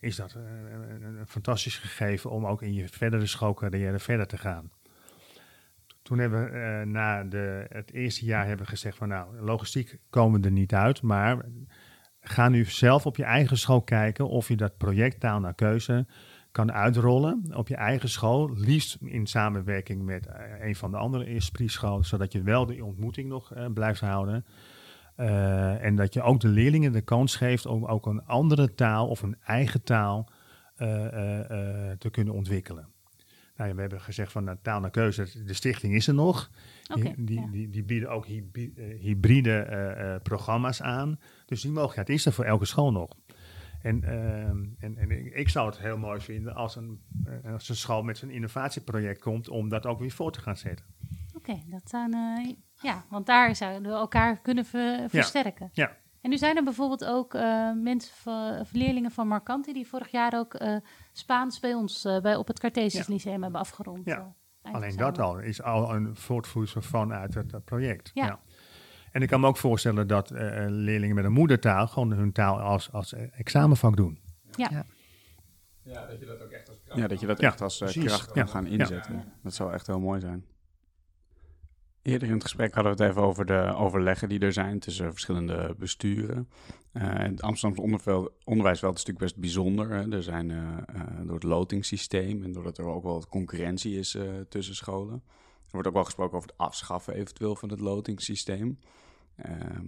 [0.00, 4.70] is dat een, fantastisch gegeven om ook in je verdere schoolcarrière verder te gaan.
[6.02, 10.44] Toen hebben we eh, na de, het eerste jaar hebben gezegd van nou, logistiek komen
[10.44, 11.44] er niet uit, maar
[12.20, 16.06] ga nu zelf op je eigen school kijken of je dat project taal naar keuze
[16.54, 21.24] kan uitrollen op je eigen school, liefst in samenwerking met eh, een van de andere
[21.24, 24.44] Esprit-scholen, zodat je wel die ontmoeting nog eh, blijft houden.
[25.16, 29.08] Eh, en dat je ook de leerlingen de kans geeft om ook een andere taal
[29.08, 30.28] of een eigen taal
[31.98, 32.88] te kunnen ontwikkelen.
[33.56, 36.50] Nou, ja, we hebben gezegd van nou, taal naar keuze, de stichting is er nog.
[36.94, 37.46] Die, die, ja.
[37.46, 38.26] die, die bieden ook
[39.00, 41.20] hybride programma's aan.
[41.46, 43.16] Dus die mogelijkheid is er voor elke school nog.
[43.84, 47.00] En, ehm, en, en ik- ik zou het heel mooi vinden als een,
[47.42, 50.56] eh, als een school met zo'n innovatieproject komt om dat ook weer voor te gaan
[50.56, 50.86] zetten.
[51.36, 52.12] Oké, dat zijn...
[52.14, 55.68] eh, ja, want daar zouden we elkaar kunnen ver- versterken.
[55.72, 55.96] Ja.
[56.20, 59.72] En nu zijn er bijvoorbeeld ook eh, mensen van, of leerlingen van Marcanti...
[59.72, 60.60] die vorig jaar ook
[61.12, 63.12] Spaans bij ons bij, op het Cartesius Ja.
[63.12, 64.04] Lyceum hebben afgerond.
[64.04, 64.34] Ja.
[64.62, 68.10] Alleen dat al is al een voortvloeisel vanuit het project.
[68.14, 68.40] Ja.
[69.14, 72.60] En ik kan me ook voorstellen dat eh, leerlingen met een moedertaal gewoon hun taal
[72.60, 74.18] als, als eh, examenvak doen.
[74.56, 77.80] Ja, dat je dat ook echt als kracht, ja, dat je dat Ja, echt als,
[77.80, 78.46] eh, kracht kan Ja.
[78.46, 78.70] gaan Ja.
[78.70, 79.32] inzetten.
[79.42, 80.44] Dat zou echt heel mooi zijn.
[82.02, 85.10] Eerder in het gesprek hadden we het even over de overleggen die er zijn tussen
[85.12, 86.48] verschillende besturen.
[86.92, 89.90] Eh, het Amsterdamse onderwijsveld is natuurlijk best bijzonder.
[89.90, 90.12] Hè.
[90.12, 94.14] Er zijn eh, eh, door het lotingssysteem en doordat er ook wel wat concurrentie is
[94.14, 95.22] eh, tussen scholen.
[95.64, 98.78] Er wordt ook wel gesproken over het afschaffen eventueel van het lotingssysteem.
[99.36, 99.86] Ehm,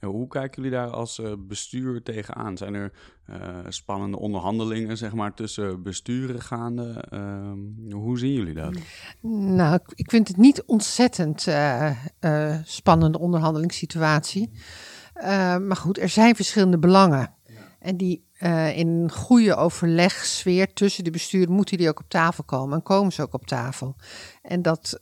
[0.00, 2.56] hoe kijken jullie daar als eh, bestuur tegenaan?
[2.56, 2.92] Zijn er
[3.24, 7.04] eh, spannende onderhandelingen zeg maar, tussen besturen gaande?
[7.10, 8.74] Ehm, hoe zien jullie dat?
[9.30, 11.90] Nou, ik- vind het niet ontzettend eh,
[12.64, 14.50] spannende onderhandelingssituatie.
[15.60, 17.34] Maar goed, er zijn verschillende belangen.
[17.78, 18.24] En die
[18.74, 22.74] in een goede overlegsfeer tussen de besturen moeten die ook op tafel komen.
[22.76, 23.96] En komen ze ook op tafel.
[24.42, 25.00] En dat,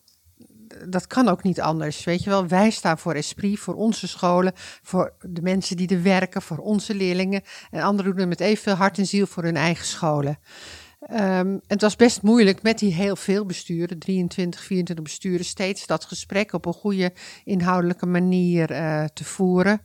[0.88, 2.04] dat kan ook niet anders.
[2.04, 6.02] Weet je wel, wij staan voor Esprit, voor onze scholen, voor de mensen die er
[6.02, 7.42] werken, voor onze leerlingen.
[7.70, 10.38] En anderen doen het met evenveel hart en ziel voor hun eigen scholen.
[11.08, 16.04] Ehm, het was best moeilijk met die heel veel besturen, 23, 24 besturen, steeds dat
[16.04, 17.12] gesprek op een goede
[17.44, 19.80] inhoudelijke manier eh, te voeren.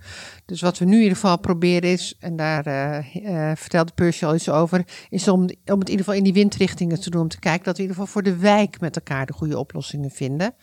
[0.45, 4.25] Dus wat we nu in ieder geval proberen is, en daar eh, eh, vertelde Percy
[4.25, 7.21] al iets over, is om, om het in ieder geval in die windrichtingen te doen.
[7.21, 9.59] Om te kijken dat we in ieder geval voor de wijk met elkaar de goede
[9.59, 10.55] oplossingen vinden.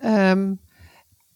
[0.00, 0.52] Ehm,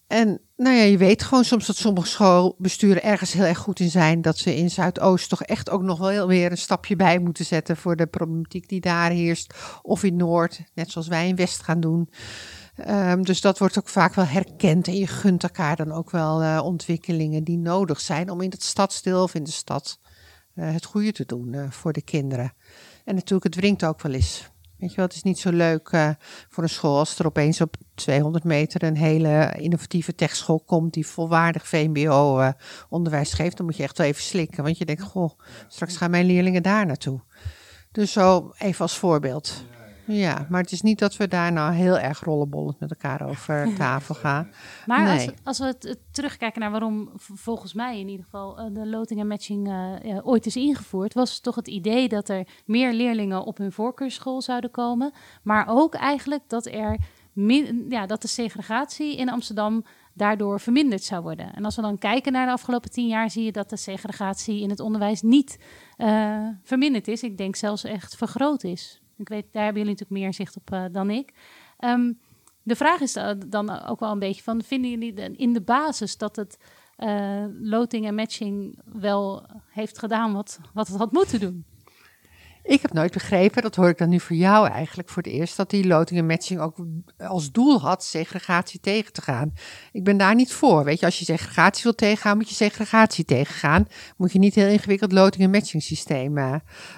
[0.09, 3.91] en nou ja, je weet gewoon soms dat sommige schoolbesturen ergens heel erg goed in
[3.91, 4.23] zijn.
[4.23, 7.77] Dat ze in Zuidoost toch echt ook nog wel weer een stapje bij moeten zetten
[7.77, 9.55] voor de problematiek die daar heerst.
[9.83, 12.11] Of in Noord, net zoals wij in West gaan doen.
[12.77, 14.87] Ehm, dus dat wordt ook vaak wel herkend.
[14.87, 18.63] En je gunt elkaar dan ook wel eh, ontwikkelingen die nodig zijn om in het
[18.63, 19.99] stadsdeel of in de stad
[20.55, 22.53] eh, het goede te doen eh, voor de kinderen.
[23.05, 24.51] En natuurlijk, het wringt ook wel eens.
[24.77, 25.91] Weet je wel, het is niet zo leuk
[26.49, 31.07] voor een school als er opeens op 200 meter een hele innovatieve techschool komt die
[31.07, 33.57] volwaardig VMBO-onderwijs geeft.
[33.57, 35.31] Dan moet je echt wel even slikken, want je denkt, goh,
[35.69, 37.21] straks gaan mijn leerlingen daar naartoe.
[37.93, 39.65] Dus zo even als voorbeeld.
[40.11, 43.69] Ja, maar het is niet dat we daar nou heel erg rollenbollend met elkaar over
[43.77, 44.51] tafel gaan.
[44.87, 45.35] Maar als, Nee.
[45.45, 49.21] als we het, het terugkijken naar waarom volgens mij in ieder geval eh, de loting
[49.21, 53.59] en matching eh, ooit is ingevoerd, was toch het idee dat er meer leerlingen op
[53.59, 55.13] hun voorkeursschool zouden komen.
[55.43, 56.99] Maar ook eigenlijk dat er
[57.89, 61.55] ja, dat de segregatie in Amsterdam daardoor verminderd zou worden.
[61.55, 64.61] En als we dan kijken naar de afgelopen tien jaar, zie je dat de segregatie
[64.61, 65.59] in het onderwijs niet
[65.97, 67.23] eh, verminderd is.
[67.23, 69.01] Ik denk zelfs echt vergroot is.
[69.17, 71.33] Ik weet, daar hebben jullie natuurlijk meer zicht op eh, dan ik.
[71.79, 72.13] Ehm,
[72.63, 76.17] de vraag is da- dan ook wel een beetje van, vinden jullie in de basis
[76.17, 76.59] dat het
[76.97, 81.65] eh, loting en matching wel heeft gedaan wat, wat het had moeten doen?
[82.69, 85.57] Ik heb nooit begrepen, dat hoor ik dan nu voor jou eigenlijk voor het eerst,
[85.57, 86.77] dat die loting en matching ook
[87.19, 89.53] als doel had segregatie tegen te gaan.
[89.93, 90.85] Ik ben daar niet voor.
[90.85, 93.87] Weet je, als je segregatie wil tegengaan, moet je segregatie tegengaan.
[94.17, 96.55] Moet je niet heel ingewikkeld loting en matching systeem uh,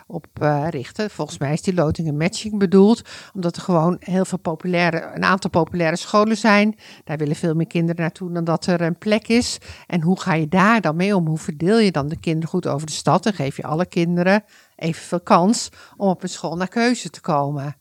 [0.06, 1.10] op uh, richten.
[1.10, 3.02] Volgens mij is die loting en matching bedoeld
[3.34, 6.76] omdat er gewoon heel veel populaire, een aantal populaire scholen zijn.
[7.04, 9.58] Daar willen veel meer kinderen naartoe dan dat er een plek is.
[9.86, 11.26] En hoe ga je daar dan mee om?
[11.26, 13.26] Hoe verdeel je dan de kinderen goed over de stad?
[13.26, 14.44] En geef je alle kinderen
[14.80, 17.76] evenveel kans om op een school naar keuze te komen.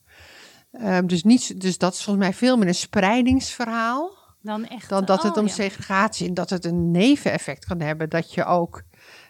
[0.71, 4.17] Um, dus, niet, dus dat is volgens mij veel meer een spreidingsverhaal.
[4.41, 5.53] Dan, echt, dan dat het oh, om ja.
[5.53, 8.83] segregatie en dat het een neveneffect kan hebben dat je ook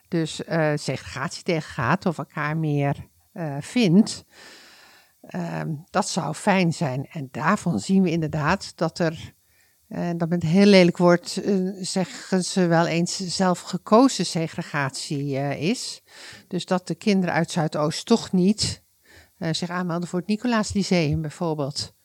[0.08, 4.25] dus uh, segregatie tegengaat of elkaar meer uh, vindt.
[5.36, 7.08] Um, dat zou fijn zijn.
[7.12, 9.34] En daarvan zien we inderdaad dat er,
[9.89, 11.41] uh, dat met een heel lelijk woord
[11.82, 16.02] zeggen ze wel eens, zelfgekozen segregatie is.
[16.47, 18.84] Dus dat de kinderen uit Zuidoost toch niet
[19.52, 21.97] zich aanmelden voor het Nicolaas Lyceum bijvoorbeeld.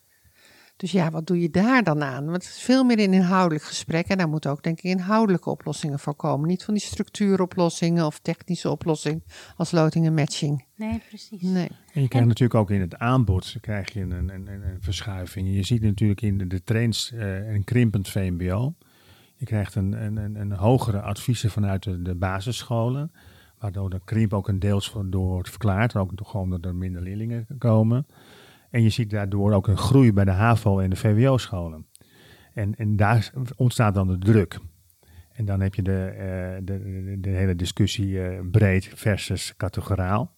[0.77, 2.25] Dus ja, wat doe je daar dan aan?
[2.25, 4.07] Want het is veel meer een inhoudelijk gesprek.
[4.07, 6.49] En daar moeten ook, denk ik, inhoudelijke oplossingen voor komen.
[6.49, 9.23] Niet van die structuuroplossingen of technische oplossing
[9.57, 10.65] als loting en matching.
[10.77, 11.43] Nee, precies.
[11.43, 11.69] Nee.
[11.93, 14.77] En je krijgt en, natuurlijk ook in het aanbod krijg je een, een, een, een
[14.81, 15.55] verschuiving.
[15.55, 18.75] Je ziet natuurlijk in de, de trends uh, een krimpend VMBO.
[19.37, 23.13] Je krijgt een, een, een hogere adviezen vanuit de, de basisscholen.
[23.59, 25.97] Waardoor de krimp ook een deels door wordt verklaard.
[25.97, 28.07] Ook gewoon dat er minder leerlingen komen.
[28.75, 31.87] En je ziet daardoor ook een groei bij de HAVO en de VWO-scholen.
[32.55, 34.59] En, en daar ontstaat dan de druk.
[35.33, 40.37] En dan heb je de, uh, de, de, hele discussie uh, breed versus categoraal.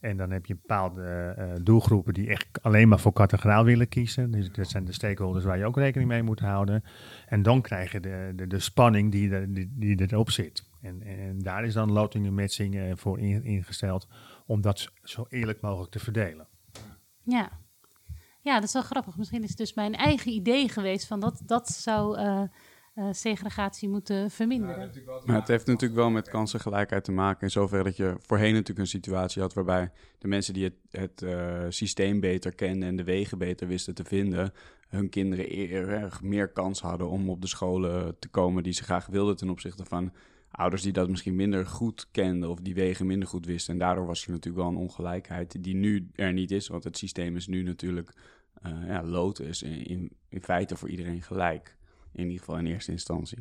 [0.00, 4.30] En dan heb je bepaalde uh, doelgroepen die echt alleen maar voor categoraal willen kiezen.
[4.30, 6.84] Dus dat zijn de stakeholders waar je ook rekening mee moet houden.
[7.26, 10.68] En dan krijg je de, de, de spanning die, die, die erop zit.
[10.80, 14.08] En, en daar is dan loting en matching voor in, ingesteld
[14.46, 16.46] om dat zo eerlijk mogelijk te verdelen.
[17.22, 17.61] Ja.
[18.42, 19.16] Ja, dat is wel grappig.
[19.16, 22.42] Misschien is het dus mijn eigen idee geweest van dat, dat zou uh,
[22.94, 24.90] uh, segregatie moeten verminderen.
[24.94, 27.42] Ja, maar het heeft natuurlijk wel met kansengelijkheid te maken.
[27.42, 31.22] In zoverre dat je voorheen natuurlijk een situatie had waarbij de mensen die het, het
[31.22, 34.52] uh, systeem beter kenden en de wegen beter wisten te vinden,
[34.88, 39.06] hun kinderen eerder meer kans hadden om op de scholen te komen die ze graag
[39.06, 40.12] wilden ten opzichte van
[40.52, 43.72] ouders die dat misschien minder goed kenden of die wegen minder goed wisten.
[43.72, 46.98] En daardoor was er natuurlijk wel een ongelijkheid die nu er niet is, want het
[46.98, 48.12] systeem is nu natuurlijk
[48.66, 51.76] uh, ja, lood is in, in, in, feite voor iedereen gelijk.
[52.12, 53.38] In ieder geval in eerste instantie.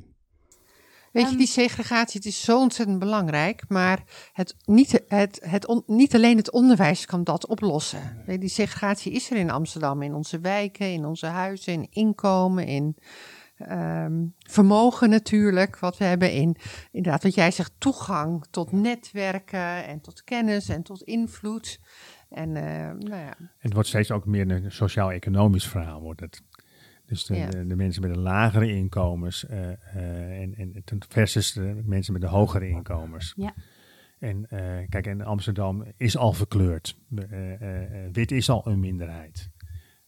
[1.11, 5.83] Weet je, die segregatie, het is zo ontzettend belangrijk, maar het, niet, het, het on,
[5.85, 8.23] niet alleen het onderwijs kan dat oplossen.
[8.25, 12.95] Die segregatie is er in Amsterdam, in onze wijken, in onze huizen, in inkomen, in
[13.69, 16.55] um, vermogen natuurlijk, wat we hebben in,
[16.91, 21.79] inderdaad, wat jij zegt, toegang tot netwerken en tot kennis en tot invloed.
[22.29, 23.37] En, uh, nou ja.
[23.57, 26.41] Het wordt steeds ook meer een sociaal-economisch verhaal, wordt het.
[27.05, 27.49] Dus de, ja.
[27.49, 32.21] de, de, mensen met de lagere inkomens uh, uh, en, en versus de mensen met
[32.21, 33.33] de hogere inkomens.
[33.35, 33.53] Ja.
[34.19, 34.47] En
[34.89, 36.97] kijk, en Amsterdam is al verkleurd.
[38.11, 39.50] wit is al een minderheid.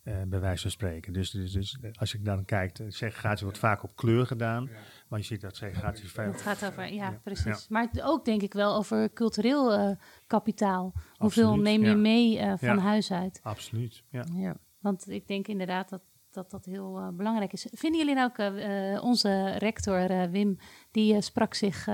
[0.03, 1.13] Uh, bij wijze van spreken.
[1.13, 4.77] Dus, dus, dus als je dan kijkt, segregatie wordt vaak op kleur gedaan, ja.
[5.07, 6.23] maar je ziet dat segregatie veel...
[6.23, 7.19] Het gaat over, ja, ja.
[7.23, 7.45] precies.
[7.45, 7.57] Ja.
[7.69, 9.95] Maar ook denk ik wel over cultureel uh,
[10.27, 10.93] kapitaal.
[11.17, 13.39] Hoeveel Absoluut, neem je mee uh, van huis uit?
[13.43, 14.55] Absoluut, ja.
[14.79, 17.67] Want ik denk inderdaad dat dat, dat heel belangrijk is.
[17.71, 20.57] Vinden jullie nou ook, onze rector Wim,
[20.91, 21.87] die sprak zich...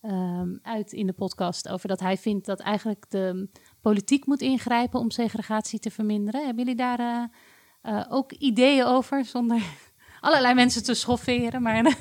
[0.00, 3.48] Um, uit in de podcast over dat hij vindt dat eigenlijk de
[3.80, 6.44] politiek moet ingrijpen om segregatie te verminderen.
[6.44, 7.30] Hebben jullie daar
[7.86, 9.62] uh, uh, ook ideeën over, zonder
[10.20, 11.62] allerlei mensen te schofferen?
[11.62, 11.74] Maar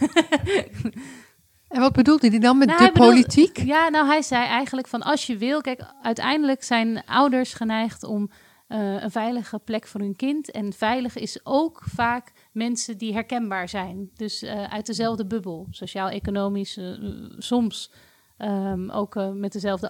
[1.68, 3.58] en wat bedoelt hij dan met nou, de bedoelt, politiek?
[3.58, 8.30] Ja, nou hij zei eigenlijk van als je wil, kijk, uiteindelijk zijn ouders geneigd om
[8.68, 10.52] uh, een veilige plek voor hun kind.
[10.52, 14.10] En veilig is ook vaak mensen die herkenbaar zijn.
[14.16, 16.96] Dus uh, uit dezelfde bubbel, sociaal-economisch, uh,
[17.38, 17.92] soms
[18.38, 19.88] um, ook met dezelfde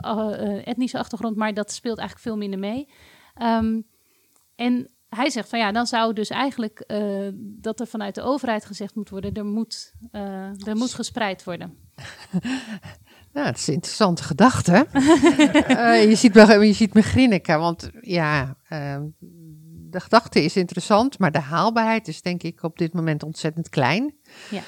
[0.66, 2.88] etnische achtergrond, maar dat speelt eigenlijk veel minder mee.
[3.42, 3.86] Um,
[4.56, 6.86] en hij zegt van ja, dan zou dus eigenlijk
[7.40, 9.94] dat er vanuit de overheid gezegd moet worden, er moet,
[10.66, 11.78] er moet gespreid worden.
[13.36, 14.88] Nou, het is een interessante gedachte.
[14.94, 18.98] uh, je, ziet me, je ziet me grinniken, want ja, uh,
[19.90, 24.16] de gedachte is interessant, maar de haalbaarheid is denk ik op dit moment ontzettend klein.
[24.50, 24.62] Ja.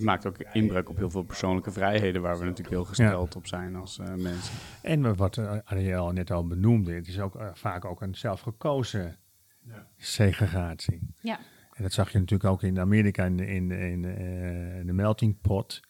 [0.00, 3.38] Het maakt ook inbreuk op heel veel persoonlijke vrijheden, waar we natuurlijk heel gesteld ja.
[3.38, 4.54] op zijn als uh, mensen.
[4.82, 9.16] En wat Ariel net al benoemde, het is ook vaak ook een zelfgekozen
[9.60, 9.86] ja.
[9.96, 11.00] segregatie.
[11.20, 11.38] Ja.
[11.72, 15.80] En dat zag je natuurlijk ook in Amerika in, in, in, in de melting pot.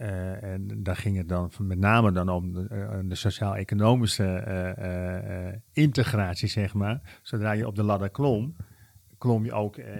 [0.00, 4.70] Eh, en daar ging het dan met name dan om de, eh, de sociaal-economische eh,
[4.70, 7.18] eh, eh, integratie, zeg maar.
[7.22, 8.56] Zodra je op de ladder klom,
[9.18, 9.96] klom je ook eh,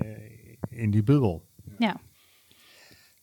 [0.00, 1.48] eh, in die bubbel.
[1.78, 2.00] Ja.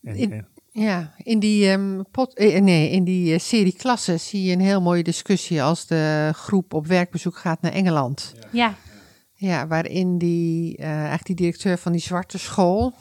[0.04, 4.20] En, In- en- Ja, in die, ehm, pot, eh, nee, in die eh, serie klassen
[4.20, 8.34] zie je een heel mooie discussie als de groep op werkbezoek gaat naar Engeland.
[8.52, 8.76] Ja,
[9.34, 12.94] Ja, waarin die, eh, eigenlijk die directeur van die zwarte school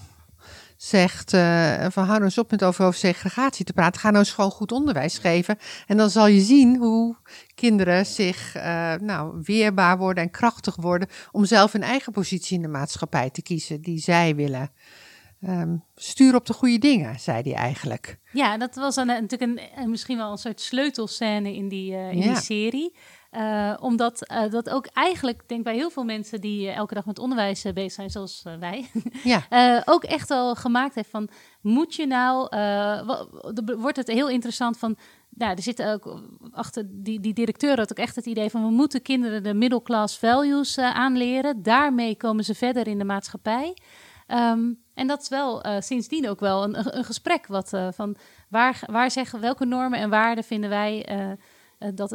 [0.76, 4.00] zegt eh, van hou nou eens op met over, over segregatie te praten.
[4.00, 5.58] Ga nou eens gewoon goed onderwijs geven.
[5.86, 7.16] En dan zal je zien hoe
[7.54, 12.62] kinderen zich eh, nou, weerbaar worden en krachtig worden om zelf een eigen positie in
[12.62, 14.70] de maatschappij te kiezen die zij willen.
[15.40, 18.18] Ehm, stuur op de goede dingen, zei hij eigenlijk.
[18.32, 22.10] Ja, dat was een, natuurlijk een, een- misschien wel een soort sleutelscène in die, eh,
[22.10, 22.26] in Ja.
[22.32, 22.96] die serie.
[23.30, 27.06] Eh, omdat eh, dat ook eigenlijk, denk bij heel veel mensen die eh, elke dag
[27.06, 28.86] met onderwijs eh, bezig zijn, zoals eh, wij,
[29.24, 31.28] Ja, eh, ook echt wel gemaakt heeft van,
[31.60, 33.08] moet je nou, eh,
[33.58, 34.96] er wordt het heel interessant van,
[35.30, 38.70] nou, er zitten ook achter, die, die directeur had ook echt het idee van, we
[38.70, 41.62] moeten kinderen de middle-class values eh, aanleren.
[41.62, 43.76] Daarmee komen ze verder in de maatschappij.
[44.26, 48.16] Ehm, en dat is wel eh, sindsdien ook wel een, een gesprek wat eh, van
[48.48, 51.30] waar, waar zeggen welke normen en waarden vinden wij eh,
[51.94, 52.12] dat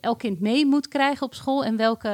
[0.00, 2.08] elk kind mee moet krijgen op school en welke,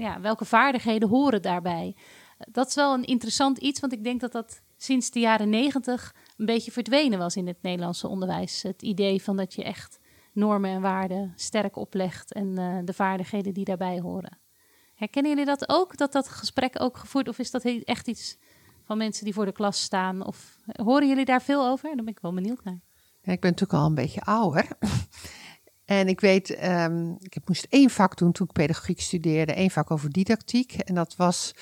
[0.00, 1.96] ja, welke vaardigheden horen daarbij.
[2.38, 6.14] dat is wel een interessant iets, want ik denk dat dat sinds de jaren negentig
[6.36, 8.62] een beetje verdwenen was in het Nederlandse onderwijs.
[8.62, 9.98] Het idee van dat je echt
[10.32, 14.38] normen en waarden sterk oplegt en de vaardigheden die daarbij horen.
[14.94, 18.36] Herkennen jullie dat ook, dat dat gesprek ook gevoerd, of is dat echt iets
[18.86, 20.26] van mensen die voor de klas staan?
[20.26, 21.84] Of horen jullie daar veel over?
[21.84, 22.80] Daar ben ik wel benieuwd naar.
[23.22, 24.68] Ja, ik ben natuurlijk al een beetje ouder.
[25.86, 29.90] En ik weet, ehm, ik moest één vak doen toen ik pedagogiek studeerde, één vak
[29.90, 30.72] over didactiek.
[30.72, 31.54] En dat was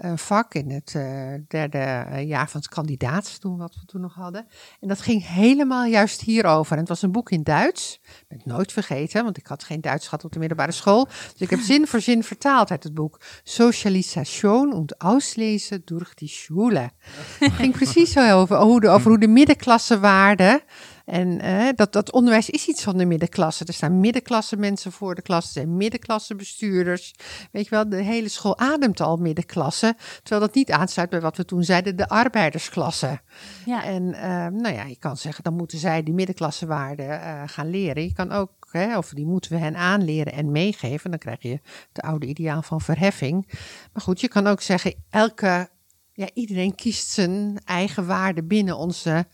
[0.00, 4.46] vak in het eh, derde eh, jaar van het kandidaatstoen, wat we toen nog hadden.
[4.80, 6.72] En dat ging helemaal juist hierover.
[6.72, 8.00] En het was een boek in Duits.
[8.02, 11.04] Ik ben het nooit vergeten, want ik had geen Duits gehad op de middelbare school.
[11.04, 13.20] Dus ik heb zin voor zin vertaald uit het boek.
[13.42, 16.90] Socialisation und Auslezen durch die Schule.
[17.38, 20.62] Het ging precies zo over, hoe de, over hoe de middenklasse waarden.
[21.04, 23.64] En eh, dat, dat onderwijs is iets van de middenklasse.
[23.64, 25.44] Er staan middenklasse mensen voor de klas.
[25.44, 27.14] Er zijn middenklasse bestuurders.
[27.52, 29.96] Weet je wel, de hele school ademt al middenklasse.
[30.22, 33.20] Terwijl dat niet aansluit bij wat we toen zeiden, de arbeidersklasse.
[33.64, 37.70] Ja, En eh, nou ja, je kan zeggen, dan moeten zij die middenklassewaarden eh gaan
[37.70, 38.02] leren.
[38.02, 38.50] Je kan ook,
[38.96, 41.10] of die moeten we hen aanleren en meegeven.
[41.10, 41.60] Dan krijg je
[41.92, 43.46] het oude ideaal van verheffing.
[43.92, 45.68] Maar goed, je kan ook zeggen, elke,
[46.12, 49.26] ja, iedereen kiest zijn eigen waarde binnen onze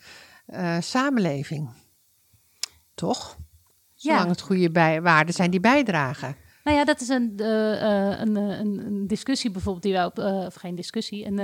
[0.49, 1.69] eh, samenleving.
[2.95, 3.37] Toch?
[3.95, 4.29] Zolang Ja.
[4.29, 6.37] het goede bij, waarden zijn die bijdragen.
[6.65, 10.55] Nou ja, dat is een, eh, eh, een, een, discussie bijvoorbeeld die wij op, of
[10.55, 11.39] geen discussie, een,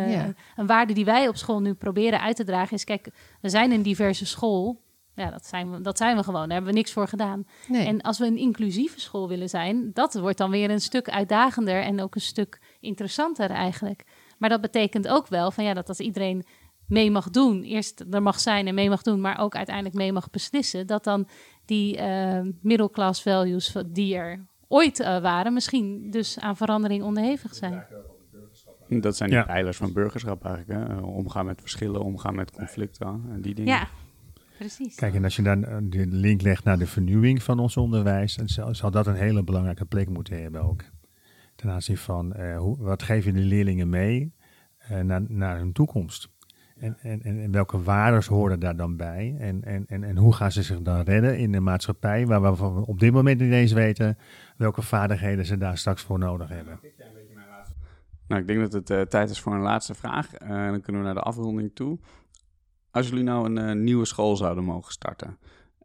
[0.56, 3.08] een waarde die wij op school nu proberen uit te dragen is, kijk,
[3.40, 4.82] we zijn een diverse school.
[5.14, 6.42] Ja, dat zijn we, dat zijn we gewoon.
[6.42, 7.46] Daar hebben we niks voor gedaan.
[7.68, 7.86] Nee.
[7.86, 11.82] En als we een inclusieve school willen zijn, dat wordt dan weer een stuk uitdagender
[11.82, 14.04] en ook een stuk interessanter eigenlijk.
[14.38, 16.44] Maar dat betekent ook wel van ja, dat als iedereen
[16.88, 20.12] mee mag doen, eerst er mag zijn en mee mag doen, maar ook uiteindelijk mee
[20.12, 21.28] mag beslissen, dat dan
[21.64, 27.84] die eh middelclass values die er ooit eh, waren, misschien dus aan verandering onderhevig zijn.
[28.88, 29.44] Dat zijn die Ja.
[29.44, 30.88] pijlers van burgerschap eigenlijk.
[30.88, 30.96] Hè?
[31.00, 33.72] Omgaan met verschillen, omgaan met conflicten en die dingen.
[33.72, 33.88] Ja,
[34.58, 34.94] precies.
[34.94, 38.34] Kijk, en als je dan eh, de link legt naar de vernieuwing van ons onderwijs,
[38.36, 40.82] dan zal, zal dat een hele belangrijke plek moeten hebben ook.
[41.56, 44.34] Ten aanzien van eh, hoe, wat geef je de leerlingen mee
[44.78, 46.28] eh, naar, naar hun toekomst?
[46.84, 49.36] En, en, en, welke waarden horen daar dan bij?
[49.38, 52.86] En, en, en, en hoe gaan ze zich dan redden in de maatschappij, waar we
[52.86, 54.18] op dit moment niet eens weten
[54.56, 56.80] welke vaardigheden ze daar straks voor nodig hebben?
[58.28, 60.34] Nou, ik denk dat het eh, tijd is voor een laatste vraag.
[60.34, 61.98] Eh, dan kunnen we naar de afronding toe.
[62.90, 65.38] Als jullie nou een eh, nieuwe school zouden mogen starten.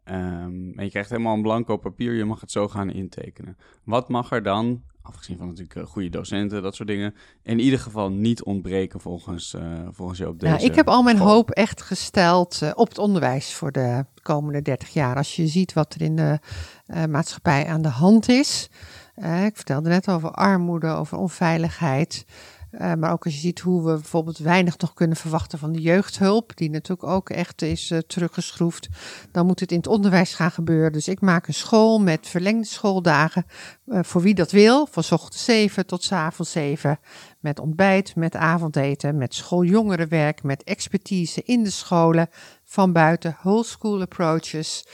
[0.04, 3.56] ehm, en je krijgt helemaal een blanco papier, je mag het zo gaan intekenen.
[3.84, 7.78] Wat mag er dan, afgezien van natuurlijk eh, goede docenten, dat soort dingen, in ieder
[7.78, 11.28] geval niet ontbreken volgens, eh, volgens jou op deze Nou, ik heb al mijn school?
[11.28, 15.16] hoop echt gesteld eh, op het onderwijs voor de komende 30 jaar.
[15.16, 16.38] Als je ziet wat er in de
[17.08, 18.68] maatschappij aan de hand is.
[19.44, 22.24] Ik vertelde net over armoede, over onveiligheid.
[22.70, 25.80] Eh, maar ook als je ziet hoe we bijvoorbeeld weinig nog kunnen verwachten van de
[25.80, 28.88] jeugdhulp, die natuurlijk ook echt is eh, teruggeschroefd,
[29.32, 30.92] dan moet het in het onderwijs gaan gebeuren.
[30.92, 33.46] Dus ik maak een school met verlengde schooldagen
[33.86, 36.98] eh, voor wie dat wil, van 's ochtends 7 tot 's avonds 7.
[37.40, 42.28] Met ontbijt, met avondeten, met schooljongerenwerk, met expertise in de scholen,
[42.64, 44.86] van buiten, whole school approaches,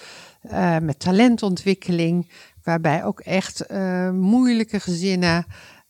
[0.82, 2.30] met talentontwikkeling,
[2.62, 3.72] waarbij ook echt
[4.12, 5.46] moeilijke gezinnen,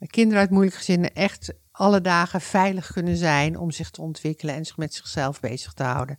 [0.06, 4.64] kinderen uit moeilijke gezinnen, echt alle dagen veilig kunnen zijn om zich te ontwikkelen en
[4.64, 6.18] zich met zichzelf bezig te houden.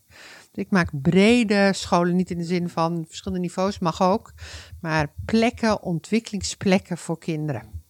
[0.53, 4.33] Ik maak brede scholen, niet in de zin van verschillende niveaus, mag ook.
[4.81, 7.85] Maar plekken, ontwikkelingsplekken voor kinderen.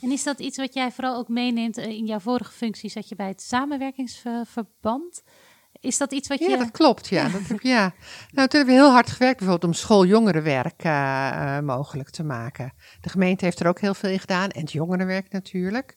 [0.00, 2.90] En is dat iets wat jij vooral ook meeneemt eh, in jouw vorige functie?
[2.90, 5.22] Zat je bij het samenwerkingsverband?
[5.82, 6.50] Is dat iets wat je...
[6.50, 7.08] Ja, dat klopt.
[7.08, 7.28] Ja.
[7.28, 7.94] Dat heb, ja.
[8.30, 12.72] Nou, toen hebben we heel hard gewerkt bijvoorbeeld om schooljongerenwerk uh, mogelijk te maken.
[13.00, 15.96] De gemeente heeft er ook heel veel in gedaan en het jongerenwerk natuurlijk.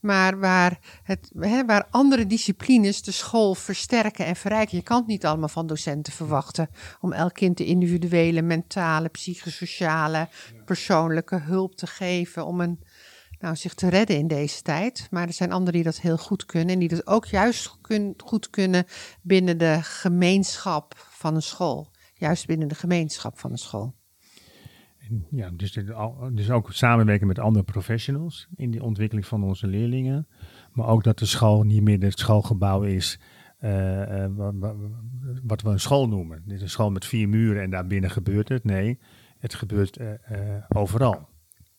[0.00, 4.76] Maar waar, het, hè, waar andere disciplines de school versterken en verrijken.
[4.76, 6.68] Je kan het niet allemaal van docenten verwachten
[7.00, 10.28] om elk kind de individuele, mentale, psychosociale,
[10.64, 12.80] persoonlijke hulp te geven om een
[13.40, 15.08] nou, zich te redden in deze tijd.
[15.10, 16.74] Maar er zijn anderen die dat heel goed kunnen.
[16.74, 17.78] En die dat ook juist
[18.16, 18.84] goed kunnen
[19.22, 21.90] binnen de gemeenschap van een school.
[22.14, 23.98] Juist binnen de gemeenschap van een school.
[25.30, 25.78] Ja, dus,
[26.32, 30.28] dus ook samenwerken met andere professionals in die ontwikkeling van onze leerlingen.
[30.72, 33.20] Maar ook dat de school niet meer het schoolgebouw is
[33.60, 34.26] uh,
[35.42, 36.42] wat we een school noemen.
[36.44, 38.64] Dit is een school met vier muren en daarbinnen gebeurt het.
[38.64, 38.98] Nee,
[39.38, 40.08] het gebeurt uh,
[40.68, 41.28] overal.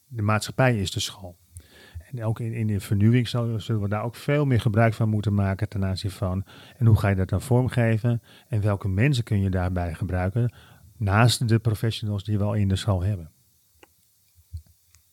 [0.08, 1.38] De maatschappij is de school.
[2.12, 5.34] En ook in, in de vernieuwing zullen we daar ook veel meer gebruik van moeten
[5.34, 6.46] maken ten aanzien van.
[6.78, 8.22] En hoe ga je dat dan vormgeven?
[8.48, 10.54] En welke mensen kun je daarbij gebruiken?
[10.98, 13.32] Naast de professionals die we al in de school hebben.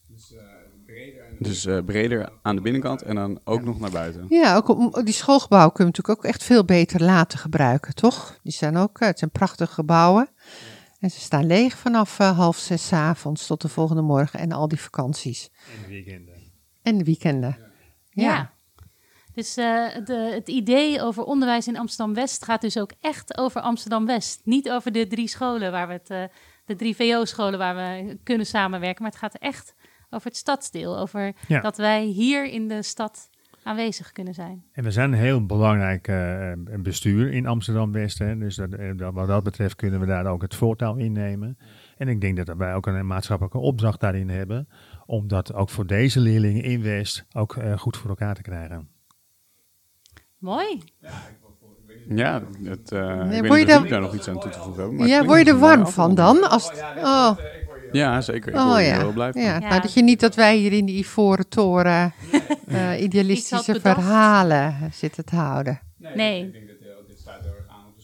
[0.09, 0.41] Dus, uh,
[0.87, 4.27] breder, dus uh, breder aan de binnenkant en dan ook nog naar buiten.
[4.29, 8.39] Ja, ook om, die schoolgebouwen kunnen we natuurlijk ook echt veel beter laten gebruiken, toch?
[8.43, 10.31] Die zijn ook, het zijn prachtige gebouwen.
[10.99, 14.69] En ze staan leeg vanaf uh, half zes avonds tot de volgende morgen en al
[14.69, 15.51] die vakanties.
[15.77, 16.38] En de weekenden.
[16.89, 17.57] En de weekenden.
[18.11, 18.23] Ja.
[18.23, 18.51] ja.
[19.35, 24.41] Dus uh, de, het idee over onderwijs in Amsterdam-West gaat dus ook echt over Amsterdam-West.
[24.45, 26.23] Niet over de drie scholen waar we het, uh,
[26.65, 29.03] de drie VO-scholen waar we kunnen samenwerken.
[29.03, 29.75] Maar het gaat echt
[30.11, 30.99] over het stadsdeel.
[30.99, 31.61] Over ja.
[31.61, 33.31] dat wij hier in de stad
[33.63, 34.65] aanwezig kunnen zijn.
[34.73, 38.19] En we zijn een heel belangrijk uh, bestuur in Amsterdam-West.
[38.19, 41.59] Dus dat, wat dat betreft kunnen we daar ook het voortouw innemen.
[41.97, 44.69] En ik denk dat wij ook een maatschappelijke opdracht daarin hebben
[45.09, 48.89] om dat ook voor deze leerlingen in West ook uh, goed voor elkaar te krijgen.
[50.39, 50.83] Mooi.
[52.09, 55.07] Ja, het, uh, nee, ik weet niet of daar nog iets aan toe te voegen
[55.07, 56.51] ja, word je er warm van dan?
[56.51, 57.39] Als oh.
[57.93, 58.49] Ja, zeker.
[58.49, 58.99] Ik oh, ja.
[58.99, 59.13] heel.
[59.13, 62.13] Nou, dat je niet dat wij hier in die Ivoren Toren
[62.69, 65.81] uh, idealistische verhalen zitten te houden.
[66.15, 66.68] Nee.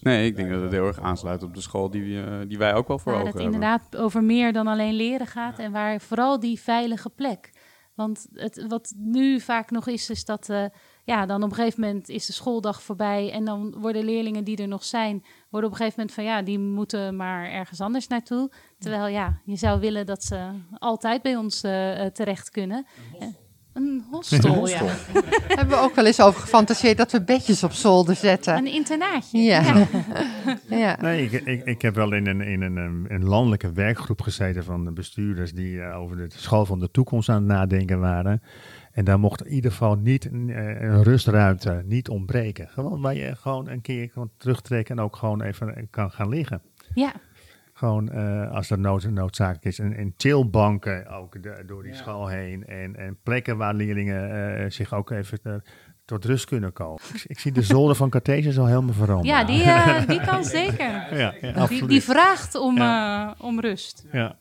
[0.04, 0.26] Nee.
[0.26, 2.88] Ik denk dat het heel erg aansluit op de school die, uh, die wij ook
[2.88, 3.60] wel voor waar ogen hebben.
[3.60, 7.50] Waar het inderdaad over meer dan alleen leren gaat en waar vooral die veilige plek.
[7.94, 10.64] Want het, wat nu vaak nog is, is dat uh,
[11.04, 14.56] ja, dan op een gegeven moment is de schooldag voorbij en dan worden leerlingen die
[14.56, 18.06] er nog zijn, worden op een gegeven moment van ja, die moeten maar ergens anders
[18.06, 18.50] naartoe.
[18.78, 22.86] Terwijl ja, je zou willen dat ze altijd bij ons uh, terecht kunnen.
[23.74, 24.82] Een hostel, ja.
[25.48, 28.56] Hebben we ook wel eens over gefantaseerd dat we bedjes op zolder zetten.
[28.56, 29.38] Een internaatje.
[29.38, 29.86] Ja.
[30.68, 30.96] ja.
[31.02, 34.84] Nee, ik, ik, ik, heb wel in, een, in een, een landelijke werkgroep gezeten van
[34.84, 38.42] de bestuurders die uh, over de school van de toekomst aan het nadenken waren.
[38.92, 42.68] En daar mocht in ieder geval niet een, eh, een rustruimte niet ontbreken.
[42.68, 46.62] Gewoon waar je gewoon een keer kan terugtrekken en ook gewoon even kan gaan liggen.
[46.94, 47.12] Ja.
[47.84, 49.78] Gewoon uh, als dat nood, noodzakelijk is.
[49.78, 51.98] En, en chillbanken ook de, door die ja.
[51.98, 52.66] school heen.
[52.66, 55.54] En, en plekken waar leerlingen uh, zich ook even uh,
[56.04, 57.02] tot rust kunnen komen.
[57.14, 59.36] Ik, ik, zie de zolder van Cartesius al helemaal veranderen.
[59.36, 61.16] Ja, die, die kan zeker.
[61.16, 62.82] Ja, ja die, die, vraagt om,
[63.38, 64.06] om rust.
[64.12, 64.36] Ja.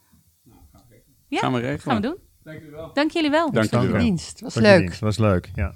[1.28, 1.40] ja.
[1.40, 1.80] Gaan we regelen.
[1.80, 2.18] Gaan we doen.
[2.44, 2.94] Dank jullie wel.
[2.94, 3.52] Dank jullie wel.
[3.52, 4.02] Dank jullie wel.
[4.02, 4.42] dienst.
[4.42, 4.96] Was leuk.
[4.96, 5.74] Was leuk, ja.